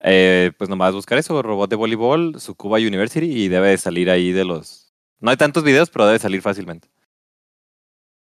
Eh, 0.01 0.51
pues 0.57 0.69
nomás 0.69 0.93
buscar 0.93 1.17
eso, 1.17 1.41
robot 1.41 1.69
de 1.69 1.75
voleibol, 1.75 2.33
Tsukuba 2.37 2.77
University, 2.77 3.25
y 3.25 3.47
debe 3.47 3.69
de 3.69 3.77
salir 3.77 4.09
ahí 4.09 4.31
de 4.31 4.45
los... 4.45 4.93
No 5.19 5.31
hay 5.31 5.37
tantos 5.37 5.63
videos, 5.63 5.89
pero 5.89 6.05
debe 6.05 6.19
salir 6.19 6.41
fácilmente. 6.41 6.89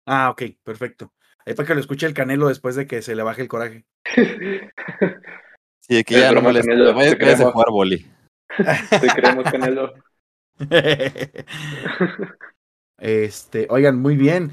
Ah, 0.07 0.31
ok, 0.31 0.43
perfecto. 0.63 1.13
Ahí 1.47 1.55
para 1.55 1.67
que 1.67 1.75
lo 1.75 1.81
escuche 1.81 2.07
el 2.07 2.15
canelo 2.15 2.49
después 2.49 2.75
de 2.75 2.87
que 2.87 3.03
se 3.03 3.15
le 3.15 3.23
baje 3.23 3.43
el 3.43 3.49
coraje. 3.49 3.85
Sí, 5.81 6.03
que 6.05 6.21
ya 6.21 6.33
no 6.33 6.41
molesta. 6.41 6.73
Vaya- 6.95 7.13
a 7.13 7.53
jugar 7.53 7.71
boli. 7.71 8.07
Te 8.57 9.09
creemos, 9.15 9.45
Canelo. 9.51 9.93
este, 12.99 13.67
oigan, 13.69 14.01
muy 14.01 14.17
bien. 14.17 14.53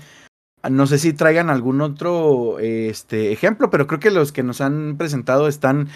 No 0.69 0.85
sé 0.87 0.97
si 0.99 1.13
traigan 1.13 1.49
algún 1.49 1.81
otro 1.81 2.59
este, 2.59 3.31
ejemplo, 3.31 3.69
pero 3.69 3.87
creo 3.87 3.99
que 3.99 4.11
los 4.11 4.31
que 4.31 4.43
nos 4.43 4.61
han 4.61 4.97
presentado 4.97 5.47
están, 5.47 5.87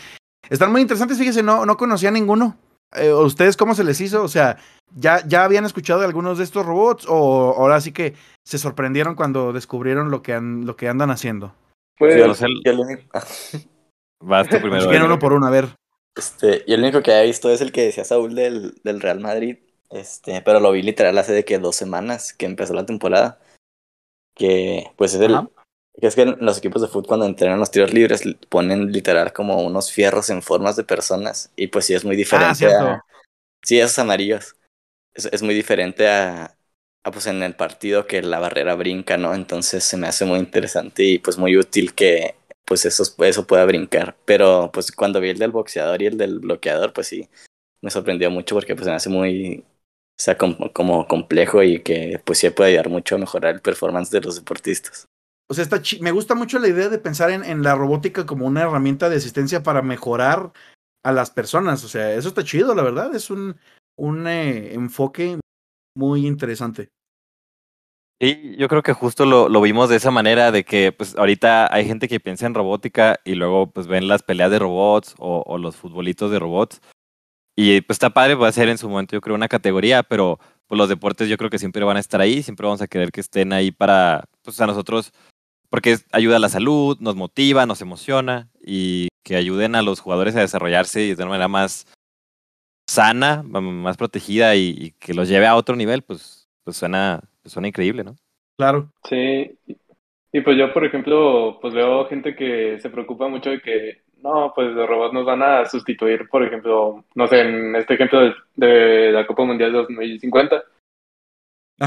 están 0.50 0.72
muy 0.72 0.82
interesantes. 0.82 1.18
Fíjese, 1.18 1.44
no, 1.44 1.66
no 1.66 1.78
conocía 1.78 2.12
ninguno. 2.12 2.58
Eh, 2.98 3.14
¿Ustedes 3.14 3.58
cómo 3.58 3.76
se 3.76 3.84
les 3.84 4.00
hizo? 4.02 4.24
O 4.24 4.28
sea, 4.28 4.58
¿ya, 4.96 5.26
¿ya 5.28 5.44
habían 5.44 5.66
escuchado 5.66 6.00
de 6.00 6.06
algunos 6.06 6.38
de 6.38 6.44
estos 6.44 6.66
robots? 6.66 7.06
¿O 7.08 7.56
ahora 7.58 7.82
sí 7.82 7.92
que 7.92 8.14
se 8.46 8.58
sorprendieron 8.58 9.16
cuando 9.16 9.54
descubrieron 9.54 10.12
lo 10.12 10.22
que, 10.22 10.40
lo 10.40 10.76
que 10.76 10.88
andan 10.90 11.12
haciendo? 11.12 11.54
Pues, 11.98 12.18
Yo 12.18 12.28
no 12.28 12.34
sé 12.34 12.46
el- 12.46 12.62
Yo 12.66 12.72
el 12.72 12.80
único, 12.80 13.04
Vas 14.24 14.48
tú 14.50 14.58
primero. 14.60 14.90
Edgar. 14.90 15.04
uno 15.06 15.20
por 15.20 15.34
uno, 15.34 15.46
a 15.46 15.50
ver. 15.52 15.68
este, 16.18 16.64
yo 16.68 16.76
el 16.76 16.82
único 16.82 17.02
que 17.04 17.12
había 17.12 17.24
visto 17.26 17.50
es 17.50 17.62
el 17.62 17.72
que 17.72 17.84
decía 17.86 18.04
Saúl 18.06 18.34
del, 18.36 18.76
del 18.84 19.02
Real 19.02 19.20
Madrid. 19.20 19.58
Este, 19.92 20.42
pero 20.42 20.60
lo 20.60 20.72
vi 20.72 20.82
literal 20.82 21.18
hace 21.18 21.32
de 21.34 21.46
que 21.46 21.60
dos 21.60 21.76
semanas 21.76 22.34
que 22.34 22.46
empezó 22.46 22.74
la 22.74 22.86
temporada. 22.86 23.40
Que 24.36 24.92
pues 24.98 25.14
es 25.14 25.22
el. 25.22 25.36
Ajá. 25.36 25.50
Es 26.02 26.16
que 26.16 26.24
en 26.24 26.38
los 26.40 26.58
equipos 26.58 26.82
de 26.82 26.88
fútbol 26.88 27.08
cuando 27.08 27.26
entrenan 27.26 27.60
los 27.60 27.72
tiros 27.72 27.94
libres 27.94 28.24
ponen 28.50 28.92
literal 28.92 29.34
como 29.34 29.62
unos 29.64 29.92
fierros 29.92 30.30
en 30.30 30.42
formas 30.42 30.76
de 30.76 30.84
personas. 30.84 31.52
Y 31.56 31.68
pues 31.68 31.86
sí 31.86 31.94
es 31.94 32.06
muy 32.06 32.16
diferente 32.16 32.52
Ah, 32.52 32.56
cierto. 32.56 32.86
a. 32.86 33.06
Sí, 33.64 33.80
esos 33.80 34.00
amarillos. 34.00 34.56
Es, 35.14 35.26
es 35.32 35.42
muy 35.42 35.54
diferente 35.56 36.08
a, 36.10 36.58
a, 37.04 37.12
pues 37.12 37.28
en 37.28 37.42
el 37.44 37.56
partido 37.56 38.08
que 38.08 38.22
la 38.22 38.40
barrera 38.40 38.76
brinca, 38.76 39.18
¿no? 39.18 39.34
Entonces 39.34 39.84
se 39.84 39.98
me 39.98 40.08
hace 40.08 40.26
muy 40.26 40.40
interesante 40.40 41.04
y 41.04 41.20
pues 41.20 41.38
muy 41.38 41.58
útil 41.58 41.94
que 41.96 42.36
pues 42.66 42.86
eso, 42.86 43.04
eso 43.24 43.48
pueda 43.48 43.66
brincar. 43.66 44.18
Pero 44.26 44.72
pues 44.74 44.92
cuando 44.92 45.20
vi 45.22 45.30
el 45.30 45.40
del 45.40 45.52
boxeador 45.52 46.02
y 46.02 46.08
el 46.08 46.18
del 46.18 46.40
bloqueador, 46.40 46.94
pues 46.94 47.08
sí, 47.08 47.30
me 47.82 47.92
sorprendió 47.92 48.32
mucho 48.32 48.56
porque 48.56 48.76
pues 48.76 48.86
se 48.86 48.92
me 48.92 48.98
hace 48.98 49.10
muy, 49.10 49.60
o 49.60 50.22
sea, 50.22 50.38
como, 50.38 50.72
como 50.74 51.08
complejo 51.08 51.64
y 51.64 51.82
que 51.84 52.22
pues 52.26 52.40
sí 52.40 52.50
puede 52.52 52.72
ayudar 52.72 52.90
mucho 52.90 53.16
a 53.16 53.20
mejorar 53.20 53.56
el 53.56 53.62
performance 53.62 54.12
de 54.12 54.22
los 54.22 54.36
deportistas. 54.38 55.08
O 55.48 55.54
sea, 55.54 55.64
está 55.64 55.82
me 56.02 56.12
gusta 56.12 56.36
mucho 56.36 56.60
la 56.60 56.68
idea 56.68 56.90
de 56.90 56.98
pensar 56.98 57.30
en, 57.30 57.44
en 57.44 57.62
la 57.62 57.76
robótica 57.76 58.26
como 58.26 58.48
una 58.48 58.64
herramienta 58.64 59.10
de 59.10 59.18
asistencia 59.18 59.62
para 59.64 59.82
mejorar 59.82 60.52
a 61.04 61.12
las 61.12 61.30
personas. 61.30 61.84
O 61.84 61.88
sea, 61.88 62.14
eso 62.14 62.30
está 62.30 62.44
chido, 62.44 62.74
la 62.74 62.84
verdad. 62.84 63.14
Es 63.16 63.30
un, 63.30 63.56
un 63.96 64.28
eh, 64.28 64.74
enfoque 64.74 65.40
muy 65.96 66.26
interesante. 66.26 66.90
Sí, 68.22 68.56
yo 68.58 68.70
creo 68.70 68.82
que 68.82 68.94
justo 68.94 69.26
lo, 69.26 69.50
lo 69.50 69.62
vimos 69.62 69.90
de 69.90 69.98
esa 69.98 70.10
manera, 70.10 70.52
de 70.52 70.64
que 70.64 70.94
pues 70.94 71.16
ahorita 71.18 71.72
hay 71.74 71.86
gente 71.86 72.08
que 72.08 72.22
piensa 72.22 72.46
en 72.46 72.54
robótica 72.54 73.20
y 73.26 73.36
luego 73.36 73.68
pues 73.68 73.88
ven 73.88 74.08
las 74.08 74.24
peleas 74.24 74.50
de 74.50 74.58
robots 74.58 75.16
o, 75.20 75.44
o 75.46 75.58
los 75.58 75.76
futbolitos 75.76 76.32
de 76.32 76.40
robots. 76.40 76.82
Y 77.58 77.82
pues 77.82 77.96
está 77.96 78.10
padre, 78.10 78.36
va 78.36 78.48
a 78.48 78.54
ser 78.54 78.70
en 78.70 78.78
su 78.78 78.90
momento 78.90 79.16
yo 79.16 79.22
creo 79.22 79.36
una 79.36 79.48
categoría, 79.48 80.02
pero 80.02 80.40
pues 80.68 80.78
los 80.78 80.90
deportes 80.90 81.30
yo 81.30 81.38
creo 81.38 81.50
que 81.50 81.60
siempre 81.60 81.84
van 81.84 81.98
a 81.98 82.02
estar 82.02 82.20
ahí, 82.20 82.42
siempre 82.42 82.66
vamos 82.66 82.82
a 82.82 82.88
querer 82.88 83.12
que 83.12 83.22
estén 83.22 83.54
ahí 83.54 83.72
para 83.72 84.24
pues 84.42 84.60
a 84.60 84.68
nosotros, 84.68 85.12
porque 85.70 85.98
ayuda 86.12 86.38
a 86.38 86.40
la 86.40 86.50
salud, 86.50 86.98
nos 87.00 87.16
motiva, 87.16 87.66
nos 87.66 87.82
emociona 87.82 88.50
y 88.62 89.10
que 89.24 89.36
ayuden 89.36 89.76
a 89.76 89.82
los 89.82 90.00
jugadores 90.00 90.36
a 90.36 90.42
desarrollarse 90.42 91.00
de 91.00 91.24
una 91.24 91.32
manera 91.32 91.48
más 91.48 91.88
sana, 92.88 93.44
más 93.44 93.98
protegida 93.98 94.56
y, 94.56 94.76
y 94.78 94.92
que 94.92 95.14
los 95.14 95.28
lleve 95.28 95.48
a 95.48 95.56
otro 95.56 95.76
nivel, 95.76 96.04
pues, 96.04 96.48
pues 96.64 96.78
suena, 96.78 97.22
pues 97.42 97.54
suena 97.54 97.68
increíble, 97.68 98.04
¿no? 98.04 98.16
Claro. 98.58 98.92
Sí, 99.10 99.58
y 100.32 100.42
pues 100.42 100.58
yo, 100.58 100.74
por 100.74 100.86
ejemplo, 100.86 101.60
pues 101.62 101.74
veo 101.74 102.08
gente 102.08 102.36
que 102.36 102.78
se 102.82 102.90
preocupa 102.90 103.28
mucho 103.28 103.52
de 103.52 103.62
que, 103.62 104.02
no, 104.22 104.52
pues 104.56 104.72
los 104.74 104.88
robots 104.88 105.14
nos 105.14 105.26
van 105.26 105.42
a 105.42 105.66
sustituir, 105.66 106.28
por 106.30 106.44
ejemplo, 106.44 107.06
no 107.16 107.28
sé, 107.28 107.42
en 107.42 107.76
este 107.76 107.94
ejemplo 107.94 108.20
de, 108.22 108.34
de 108.56 109.12
la 109.12 109.26
Copa 109.26 109.46
Mundial 109.46 109.72
2050, 109.72 110.64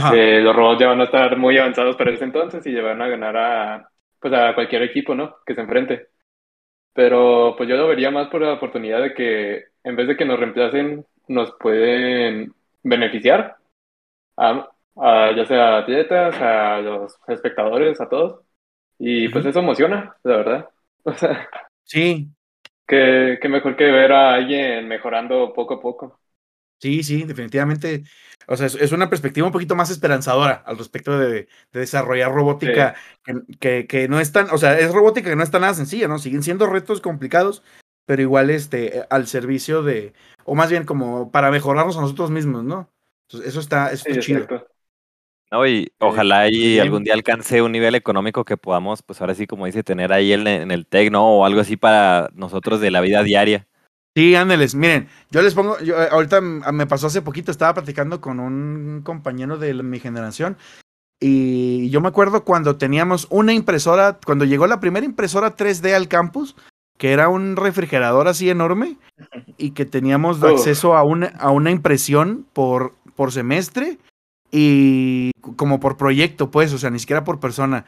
Que 0.06 0.40
los 0.40 0.54
robots 0.56 0.80
ya 0.80 0.88
van 0.88 1.00
a 1.00 1.04
estar 1.04 1.36
muy 1.38 1.58
avanzados 1.58 1.96
para 1.96 2.12
ese 2.12 2.24
entonces 2.24 2.66
y 2.66 2.72
ya 2.74 2.82
van 2.82 3.02
a 3.02 3.08
ganar 3.08 3.36
a, 3.36 3.90
pues 4.20 4.32
a 4.34 4.54
cualquier 4.54 4.82
equipo, 4.82 5.14
¿no? 5.14 5.36
Que 5.46 5.54
se 5.54 5.60
enfrente. 5.62 6.08
Pero 6.94 7.54
pues 7.56 7.68
yo 7.68 7.76
lo 7.76 7.88
vería 7.88 8.10
más 8.10 8.28
por 8.28 8.42
la 8.42 8.54
oportunidad 8.54 9.02
de 9.02 9.14
que 9.14 9.64
en 9.84 9.96
vez 9.96 10.08
de 10.08 10.16
que 10.16 10.24
nos 10.24 10.38
reemplacen, 10.40 11.06
nos 11.28 11.52
pueden 11.60 12.54
beneficiar 12.82 13.56
a, 14.36 14.70
a 14.96 15.32
ya 15.36 15.46
sea 15.46 15.76
a 15.76 15.78
atletas, 15.80 16.36
a 16.40 16.80
los 16.80 17.16
espectadores, 17.28 18.00
a 18.00 18.08
todos. 18.08 18.42
Y 18.98 19.28
pues 19.30 19.46
eso 19.46 19.60
emociona, 19.60 20.16
la 20.24 20.36
verdad. 20.38 20.70
O 21.04 21.14
sea, 21.14 21.48
Sí, 21.84 22.30
que, 22.86 23.38
que 23.40 23.48
mejor 23.48 23.76
que 23.76 23.84
ver 23.84 24.12
a 24.12 24.34
alguien 24.34 24.88
mejorando 24.88 25.52
poco 25.52 25.74
a 25.74 25.80
poco. 25.80 26.20
Sí, 26.78 27.02
sí, 27.02 27.24
definitivamente. 27.24 28.04
O 28.46 28.56
sea, 28.56 28.66
es, 28.66 28.74
es 28.74 28.92
una 28.92 29.10
perspectiva 29.10 29.46
un 29.46 29.52
poquito 29.52 29.76
más 29.76 29.90
esperanzadora 29.90 30.62
al 30.66 30.78
respecto 30.78 31.18
de, 31.18 31.28
de 31.72 31.80
desarrollar 31.80 32.32
robótica 32.32 32.94
que, 33.24 33.34
que, 33.60 33.86
que 33.86 34.08
no 34.08 34.20
es 34.20 34.32
tan, 34.32 34.48
o 34.50 34.58
sea, 34.58 34.78
es 34.78 34.92
robótica 34.92 35.28
que 35.28 35.36
no 35.36 35.42
es 35.42 35.50
tan 35.50 35.60
nada 35.60 35.74
sencilla, 35.74 36.08
¿no? 36.08 36.18
Siguen 36.18 36.42
siendo 36.42 36.66
retos 36.66 37.00
complicados, 37.00 37.62
pero 38.06 38.22
igual 38.22 38.48
este, 38.48 39.04
al 39.10 39.26
servicio 39.26 39.82
de, 39.82 40.14
o 40.44 40.54
más 40.54 40.70
bien 40.70 40.84
como 40.84 41.30
para 41.30 41.50
mejorarnos 41.50 41.98
a 41.98 42.00
nosotros 42.00 42.30
mismos, 42.30 42.64
¿no? 42.64 42.90
Entonces, 43.28 43.50
eso 43.50 43.60
está, 43.60 43.92
eso 43.92 44.04
Sí, 44.04 44.12
está 44.12 44.22
chido. 44.22 44.46
No, 45.50 45.66
y 45.66 45.90
ojalá 45.98 46.50
y 46.50 46.78
algún 46.78 47.04
día 47.04 47.14
alcance 47.14 47.62
un 47.62 47.72
nivel 47.72 47.94
económico 47.94 48.44
que 48.44 48.58
podamos, 48.58 49.02
pues 49.02 49.20
ahora 49.20 49.34
sí, 49.34 49.46
como 49.46 49.64
dice, 49.64 49.82
tener 49.82 50.12
ahí 50.12 50.32
en, 50.32 50.46
en 50.46 50.70
el 50.70 50.86
TEC, 50.86 51.10
¿no? 51.10 51.26
O 51.26 51.44
algo 51.46 51.60
así 51.60 51.76
para 51.76 52.30
nosotros 52.34 52.80
de 52.80 52.90
la 52.90 53.00
vida 53.00 53.22
diaria. 53.22 53.66
Sí, 54.18 54.34
ándeles, 54.34 54.74
miren, 54.74 55.06
yo 55.30 55.42
les 55.42 55.54
pongo, 55.54 55.78
yo, 55.78 55.94
eh, 56.02 56.08
ahorita 56.10 56.38
m- 56.38 56.72
me 56.72 56.88
pasó 56.88 57.06
hace 57.06 57.22
poquito, 57.22 57.52
estaba 57.52 57.74
platicando 57.74 58.20
con 58.20 58.40
un 58.40 59.02
compañero 59.04 59.58
de 59.58 59.72
mi 59.74 60.00
generación 60.00 60.56
y 61.20 61.88
yo 61.90 62.00
me 62.00 62.08
acuerdo 62.08 62.42
cuando 62.42 62.74
teníamos 62.74 63.28
una 63.30 63.52
impresora, 63.52 64.18
cuando 64.26 64.44
llegó 64.44 64.66
la 64.66 64.80
primera 64.80 65.06
impresora 65.06 65.54
3D 65.54 65.94
al 65.94 66.08
campus, 66.08 66.56
que 66.98 67.12
era 67.12 67.28
un 67.28 67.54
refrigerador 67.54 68.26
así 68.26 68.50
enorme 68.50 68.96
y 69.56 69.70
que 69.70 69.86
teníamos 69.86 70.40
acceso 70.42 70.96
a 70.96 71.04
una, 71.04 71.28
a 71.38 71.52
una 71.52 71.70
impresión 71.70 72.44
por, 72.52 72.96
por 73.14 73.30
semestre 73.30 73.98
y 74.50 75.30
como 75.54 75.78
por 75.78 75.96
proyecto, 75.96 76.50
pues, 76.50 76.72
o 76.72 76.78
sea, 76.78 76.90
ni 76.90 76.98
siquiera 76.98 77.22
por 77.22 77.38
persona. 77.38 77.84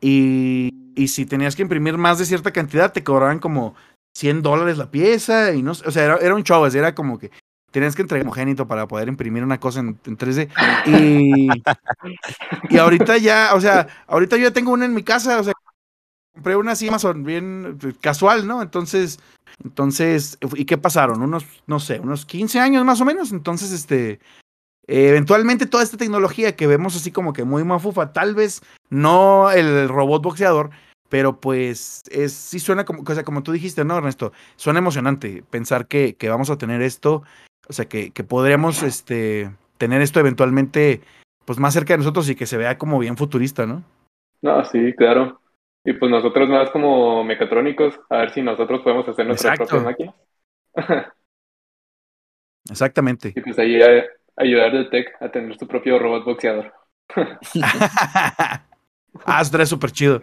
Y, 0.00 0.70
y 0.96 1.06
si 1.06 1.24
tenías 1.24 1.54
que 1.54 1.62
imprimir 1.62 1.98
más 1.98 2.18
de 2.18 2.24
cierta 2.24 2.50
cantidad, 2.50 2.92
te 2.92 3.04
cobraban 3.04 3.38
como 3.38 3.76
100 4.18 4.42
dólares 4.42 4.78
la 4.78 4.90
pieza 4.90 5.54
y 5.54 5.62
no 5.62 5.74
sé, 5.74 5.86
o 5.86 5.92
sea, 5.92 6.04
era, 6.04 6.16
era 6.16 6.34
un 6.34 6.42
show, 6.42 6.66
era 6.66 6.92
como 6.92 7.20
que 7.20 7.30
tenías 7.70 7.94
que 7.94 8.02
entregar 8.02 8.26
homogénito 8.26 8.66
para 8.66 8.88
poder 8.88 9.06
imprimir 9.06 9.44
una 9.44 9.60
cosa 9.60 9.78
en, 9.78 9.98
en 10.04 10.18
3D. 10.18 10.48
Y, 10.86 11.48
y 12.74 12.78
ahorita 12.78 13.16
ya, 13.18 13.50
o 13.54 13.60
sea, 13.60 13.86
ahorita 14.08 14.36
yo 14.36 14.44
ya 14.44 14.50
tengo 14.52 14.72
una 14.72 14.86
en 14.86 14.94
mi 14.94 15.04
casa, 15.04 15.38
o 15.38 15.44
sea, 15.44 15.52
compré 16.34 16.56
una 16.56 16.72
así 16.72 16.88
Amazon 16.88 17.22
bien 17.22 17.78
eh, 17.84 17.92
casual, 18.00 18.48
¿no? 18.48 18.60
Entonces, 18.60 19.20
entonces, 19.62 20.36
¿y 20.54 20.64
qué 20.64 20.78
pasaron? 20.78 21.22
Unos, 21.22 21.44
no 21.68 21.78
sé, 21.78 22.00
unos 22.00 22.26
15 22.26 22.58
años 22.58 22.84
más 22.84 23.00
o 23.00 23.04
menos. 23.04 23.30
Entonces, 23.30 23.70
este, 23.70 24.18
eventualmente 24.88 25.66
toda 25.66 25.84
esta 25.84 25.96
tecnología 25.96 26.56
que 26.56 26.66
vemos 26.66 26.96
así 26.96 27.12
como 27.12 27.32
que 27.32 27.44
muy 27.44 27.62
mafufa, 27.62 28.12
tal 28.12 28.34
vez 28.34 28.62
no 28.90 29.52
el 29.52 29.88
robot 29.88 30.22
boxeador, 30.24 30.70
pero 31.08 31.40
pues 31.40 32.02
es, 32.10 32.32
sí 32.32 32.58
suena 32.58 32.84
como, 32.84 33.02
o 33.06 33.14
sea, 33.14 33.24
como 33.24 33.42
tú 33.42 33.52
dijiste, 33.52 33.84
¿no, 33.84 33.96
Ernesto? 33.96 34.32
Suena 34.56 34.78
emocionante 34.78 35.42
pensar 35.50 35.86
que, 35.86 36.14
que 36.14 36.28
vamos 36.28 36.50
a 36.50 36.58
tener 36.58 36.82
esto. 36.82 37.22
O 37.68 37.72
sea, 37.72 37.86
que, 37.86 38.10
que 38.10 38.24
podríamos 38.24 38.82
este, 38.82 39.50
tener 39.76 40.00
esto 40.00 40.20
eventualmente 40.20 41.00
pues 41.44 41.58
más 41.58 41.72
cerca 41.74 41.94
de 41.94 41.98
nosotros 41.98 42.28
y 42.28 42.34
que 42.34 42.46
se 42.46 42.58
vea 42.58 42.76
como 42.78 42.98
bien 42.98 43.16
futurista, 43.16 43.66
¿no? 43.66 43.82
No, 44.42 44.64
sí, 44.64 44.94
claro. 44.94 45.40
Y 45.84 45.94
pues 45.94 46.10
nosotros 46.10 46.48
más 46.48 46.70
como 46.70 47.24
mecatrónicos, 47.24 47.98
a 48.10 48.18
ver 48.18 48.30
si 48.32 48.42
nosotros 48.42 48.82
podemos 48.82 49.08
hacer 49.08 49.26
nuestra 49.26 49.54
Exacto. 49.54 49.82
propia 49.82 50.12
máquina. 50.74 51.06
Exactamente. 52.70 53.32
Y 53.34 53.40
pues 53.40 53.58
ahí 53.58 53.80
a- 53.80 54.04
ayudar 54.36 54.72
del 54.72 54.90
tech 54.90 55.08
a 55.20 55.30
tener 55.30 55.56
su 55.58 55.66
propio 55.66 55.98
robot 55.98 56.24
boxeador. 56.24 56.72
ah, 59.24 59.40
estaría 59.40 59.66
súper 59.66 59.90
chido. 59.92 60.20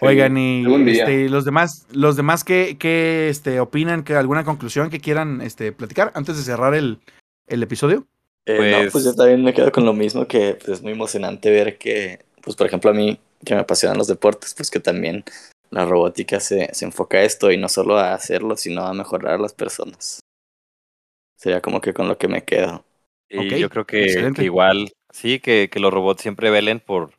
Oigan, 0.00 0.36
y 0.36 0.64
este, 0.90 1.28
los 1.28 1.44
demás, 1.44 1.86
los 1.92 2.16
demás 2.16 2.44
que, 2.44 2.76
que 2.78 3.28
este, 3.28 3.60
opinan, 3.60 4.04
que 4.04 4.14
alguna 4.14 4.44
conclusión 4.44 4.90
que 4.90 5.00
quieran 5.00 5.40
este, 5.40 5.72
platicar 5.72 6.12
antes 6.14 6.36
de 6.36 6.42
cerrar 6.42 6.74
el, 6.74 6.98
el 7.46 7.62
episodio. 7.62 8.06
Eh, 8.46 8.56
Pues- 8.56 8.84
No, 8.86 8.90
pues 8.92 9.04
yo 9.04 9.14
también 9.14 9.42
me 9.44 9.52
quedo 9.52 9.70
con 9.72 9.84
lo 9.84 9.92
mismo, 9.92 10.26
que 10.26 10.54
pues, 10.54 10.78
es 10.78 10.82
muy 10.82 10.92
emocionante 10.92 11.50
ver 11.50 11.78
que, 11.78 12.20
pues 12.42 12.56
por 12.56 12.66
ejemplo 12.66 12.90
a 12.90 12.94
mí, 12.94 13.18
que 13.44 13.54
me 13.54 13.60
apasionan 13.60 13.98
los 13.98 14.06
deportes, 14.08 14.54
pues 14.54 14.70
que 14.70 14.80
también 14.80 15.24
la 15.70 15.84
robótica 15.84 16.40
se, 16.40 16.72
se 16.74 16.84
enfoca 16.84 17.18
a 17.18 17.24
esto 17.24 17.52
y 17.52 17.58
no 17.58 17.68
solo 17.68 17.98
a 17.98 18.14
hacerlo, 18.14 18.56
sino 18.56 18.86
a 18.86 18.94
mejorar 18.94 19.34
a 19.34 19.38
las 19.38 19.52
personas. 19.52 20.20
Sería 21.36 21.60
como 21.60 21.80
que 21.80 21.92
con 21.92 22.08
lo 22.08 22.18
que 22.18 22.28
me 22.28 22.42
quedo. 22.42 22.84
Y 23.28 23.38
Ok, 23.38 23.58
yo 23.58 23.68
creo 23.68 23.86
que, 23.86 24.32
que 24.34 24.44
igual, 24.44 24.90
sí, 25.12 25.38
que, 25.40 25.68
que 25.70 25.80
los 25.80 25.92
robots 25.92 26.22
siempre 26.22 26.50
velen 26.50 26.80
por, 26.80 27.12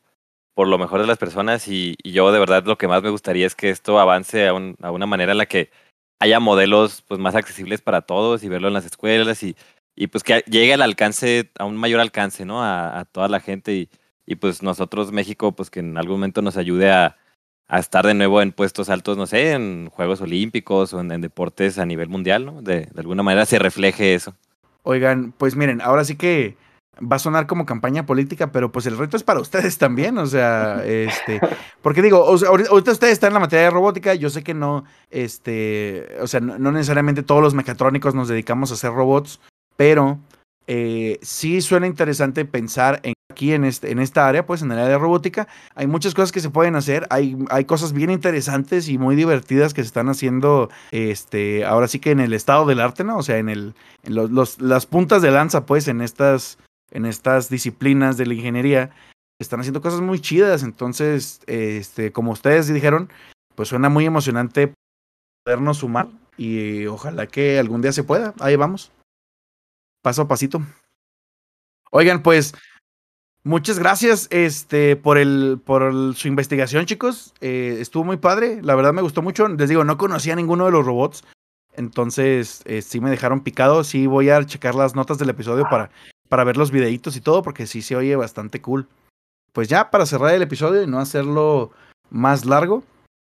por 0.60 0.67
lo 0.67 0.78
mejor 0.78 1.00
de 1.00 1.08
las 1.08 1.17
personas 1.17 1.69
y, 1.69 1.95
yo 2.04 2.34
de 2.34 2.39
verdad 2.39 2.65
lo 2.65 2.78
que 2.78 2.89
más 2.89 3.02
me 3.02 3.10
gustaría 3.10 3.48
es 3.48 3.56
que 3.56 3.69
esto 3.69 3.98
avance 3.98 4.45
a, 4.45 4.54
un- 4.54 4.76
a 4.82 4.91
una 4.91 5.06
manera 5.06 5.32
en 5.32 5.38
la 5.38 5.45
que 5.45 5.72
haya 6.19 6.41
modelos 6.41 7.02
pues 7.08 7.17
más 7.17 7.34
accesibles 7.34 7.80
para 7.80 8.02
todos 8.02 8.43
y 8.43 8.50
verlo 8.50 8.67
en 8.67 8.74
las 8.74 8.84
escuelas 8.84 9.41
y, 9.41 9.56
pues 10.08 10.22
que 10.22 10.43
llegue 10.48 10.74
al 10.74 10.82
alcance, 10.82 11.50
a 11.58 11.63
un 11.63 11.78
mayor 11.78 12.02
alcance, 12.02 12.43
¿no? 12.43 12.62
A, 12.62 13.06
toda 13.10 13.30
la 13.30 13.39
gente 13.39 13.89
y, 14.26 14.36
pues 14.36 14.62
nosotros, 14.62 15.13
México, 15.13 15.54
pues 15.54 15.69
que 15.69 15.80
en 15.80 15.98
algún 15.98 16.17
momento 16.17 16.41
nos 16.41 16.58
ayude 16.58 16.91
a, 16.91 17.15
estar 17.69 18.06
de 18.06 18.13
nuevo 18.13 18.41
en 18.41 18.52
puestos 18.52 18.89
altos, 18.89 19.15
no 19.15 19.28
sé, 19.28 19.54
en 19.54 19.89
Juegos 19.89 20.19
Olímpicos 20.19 20.93
o 20.93 21.00
en, 21.00 21.22
deportes 21.22 21.80
a 21.80 21.86
nivel 21.86 22.10
mundial, 22.10 22.45
¿no? 22.45 22.62
De 22.62 22.89
alguna 22.98 23.24
manera 23.24 23.45
se 23.45 23.60
refleje 23.60 24.13
eso. 24.13 24.36
Oigan, 24.84 25.32
pues 25.38 25.56
miren, 25.56 25.80
ahora 25.80 26.04
sí 26.04 26.17
que 26.17 26.58
va 26.99 27.15
a 27.15 27.19
sonar 27.19 27.47
como 27.47 27.65
campaña 27.65 28.05
política, 28.05 28.51
pero 28.51 28.71
pues 28.71 28.85
el 28.85 28.97
reto 28.97 29.17
es 29.17 29.23
para 29.23 29.39
ustedes 29.39 29.77
también, 29.77 30.17
o 30.17 30.25
sea, 30.25 30.83
este, 30.85 31.39
porque 31.81 32.01
digo, 32.01 32.23
o 32.25 32.38
sea, 32.38 32.49
ahorita 32.49 32.91
ustedes 32.91 33.13
están 33.13 33.29
en 33.29 33.35
la 33.35 33.39
materia 33.41 33.65
de 33.65 33.71
robótica, 33.71 34.13
yo 34.15 34.29
sé 34.29 34.43
que 34.43 34.53
no, 34.53 34.83
este, 35.09 36.07
o 36.21 36.27
sea, 36.27 36.39
no, 36.39 36.57
no 36.57 36.71
necesariamente 36.71 37.23
todos 37.23 37.41
los 37.41 37.53
mecatrónicos 37.53 38.15
nos 38.15 38.27
dedicamos 38.27 38.71
a 38.71 38.73
hacer 38.73 38.91
robots, 38.91 39.39
pero 39.77 40.19
eh, 40.67 41.19
sí 41.21 41.62
suena 41.62 41.88
interesante 41.88 42.45
pensar 42.45 42.99
en 43.03 43.13
aquí 43.31 43.53
en 43.53 43.63
este, 43.63 43.91
en 43.91 43.99
esta 43.99 44.27
área, 44.27 44.45
pues 44.45 44.63
en 44.63 44.71
el 44.71 44.79
área 44.79 44.89
de 44.89 44.97
robótica, 44.97 45.47
hay 45.75 45.88
muchas 45.88 46.13
cosas 46.15 46.31
que 46.31 46.39
se 46.41 46.49
pueden 46.49 46.75
hacer, 46.75 47.07
hay, 47.09 47.38
hay 47.51 47.63
cosas 47.63 47.93
bien 47.93 48.09
interesantes 48.09 48.89
y 48.89 48.97
muy 48.97 49.15
divertidas 49.15 49.73
que 49.73 49.81
se 49.83 49.88
están 49.88 50.09
haciendo, 50.09 50.69
este, 50.91 51.63
ahora 51.63 51.88
sí 51.88 51.99
que 51.99 52.12
en 52.12 52.19
el 52.19 52.33
estado 52.33 52.65
del 52.65 52.81
arte, 52.81 53.03
¿no? 53.03 53.17
O 53.17 53.23
sea, 53.23 53.38
en 53.38 53.47
el, 53.47 53.75
los- 54.03 54.59
las 54.59 54.85
puntas 54.88 55.21
de 55.21 55.31
lanza, 55.31 55.65
pues, 55.65 55.88
en 55.88 56.01
estas, 56.01 56.57
en 56.91 57.06
estas 57.06 57.49
disciplinas 57.49 58.17
de 58.17 58.25
la 58.25 58.34
ingeniería, 58.34 58.91
están 59.39 59.62
haciendo 59.62 59.82
cosas 59.82 60.02
muy 60.02 60.19
chidas. 60.19 60.63
Entonces, 60.63 61.41
este, 61.47 62.12
como 62.12 62.32
ustedes 62.32 62.67
dijeron, 62.67 63.10
pues 63.56 63.69
suena 63.69 63.89
muy 63.89 64.06
emocionante 64.06 64.73
podernos 65.43 65.78
sumar 65.78 66.10
y 66.38 66.86
ojalá 66.86 67.28
que 67.28 67.60
algún 67.60 67.82
día 67.82 67.91
se 67.91 68.04
pueda. 68.04 68.34
Ahí 68.39 68.56
vamos. 68.56 68.91
Paso 70.02 70.23
a 70.23 70.28
pasito. 70.28 70.62
Oigan, 71.91 72.21
pues, 72.21 72.54
muchas 73.43 73.80
gracias 73.80 74.28
este, 74.30 74.95
por, 74.95 75.17
el, 75.17 75.60
por 75.63 76.15
su 76.15 76.28
investigación, 76.28 76.86
chicos. 76.86 77.34
Eh, 77.41 77.78
estuvo 77.80 78.04
muy 78.04 78.17
padre. 78.17 78.62
La 78.62 78.75
verdad 78.75 78.93
me 78.93 79.02
gustó 79.02 79.21
mucho. 79.21 79.47
Les 79.47 79.69
digo, 79.69 79.84
no 79.84 79.97
conocía 79.97 80.34
a 80.34 80.38
ninguno 80.38 80.65
de 80.65 80.71
los 80.71 80.86
robots. 80.86 81.23
Entonces, 81.73 82.62
eh, 82.65 82.82
sí 82.82 83.02
me 83.02 83.10
dejaron 83.10 83.41
picado. 83.41 83.84
Sí 83.84 84.08
voy 84.08 84.30
a 84.30 84.45
checar 84.45 84.75
las 84.75 84.95
notas 84.95 85.17
del 85.17 85.30
episodio 85.30 85.65
para, 85.69 85.89
para 86.29 86.43
ver 86.43 86.57
los 86.57 86.71
videitos 86.71 87.15
y 87.15 87.21
todo, 87.21 87.41
porque 87.41 87.67
sí 87.67 87.81
se 87.81 87.95
oye 87.95 88.15
bastante 88.15 88.61
cool. 88.61 88.87
Pues 89.51 89.67
ya, 89.67 89.89
para 89.89 90.05
cerrar 90.05 90.33
el 90.33 90.41
episodio 90.41 90.83
y 90.83 90.87
no 90.87 90.99
hacerlo 90.99 91.71
más 92.09 92.45
largo, 92.45 92.83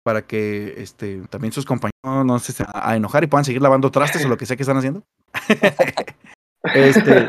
para 0.04 0.26
que 0.26 0.76
este, 0.78 1.22
también 1.30 1.52
sus 1.52 1.66
compañeros 1.66 2.26
no 2.26 2.40
se 2.40 2.54
estén 2.54 2.68
a 2.74 2.96
enojar 2.96 3.24
y 3.24 3.28
puedan 3.28 3.46
seguir 3.46 3.62
lavando 3.62 3.92
trastes 3.92 4.24
o 4.26 4.30
lo 4.30 4.38
que 4.38 4.46
sea 4.46 4.56
que 4.56 4.64
están 4.64 4.78
haciendo. 4.78 5.04
este, 6.74 7.28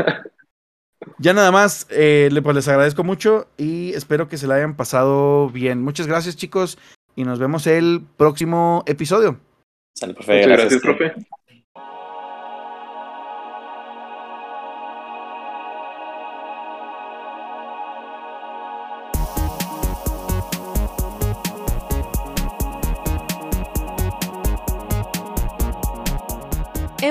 ya 1.18 1.33
nada 1.33 1.50
más, 1.50 1.87
eh, 1.90 2.31
pues 2.42 2.57
les 2.57 2.68
agradezco 2.68 3.02
mucho 3.02 3.48
y 3.57 3.92
espero 3.94 4.29
que 4.29 4.38
se 4.38 4.46
la 4.46 4.55
hayan 4.55 4.76
pasado 4.76 5.50
bien. 5.50 5.83
Muchas 5.83 6.07
gracias, 6.07 6.37
chicos, 6.37 6.79
y 7.16 7.24
nos 7.24 7.38
vemos 7.38 7.66
el 7.66 8.07
próximo 8.16 8.85
episodio. 8.87 9.40
Sale, 9.94 10.14
profe, 10.14 10.42
Muchas 10.42 10.59
gracias, 10.59 10.83
profe. 10.83 11.14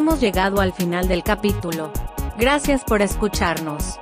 Hemos 0.06 0.22
llegado 0.22 0.62
al 0.62 0.72
final 0.72 1.08
del 1.08 1.24
capítulo. 1.24 1.92
Gracias 2.38 2.84
por 2.84 3.02
escucharnos. 3.02 3.98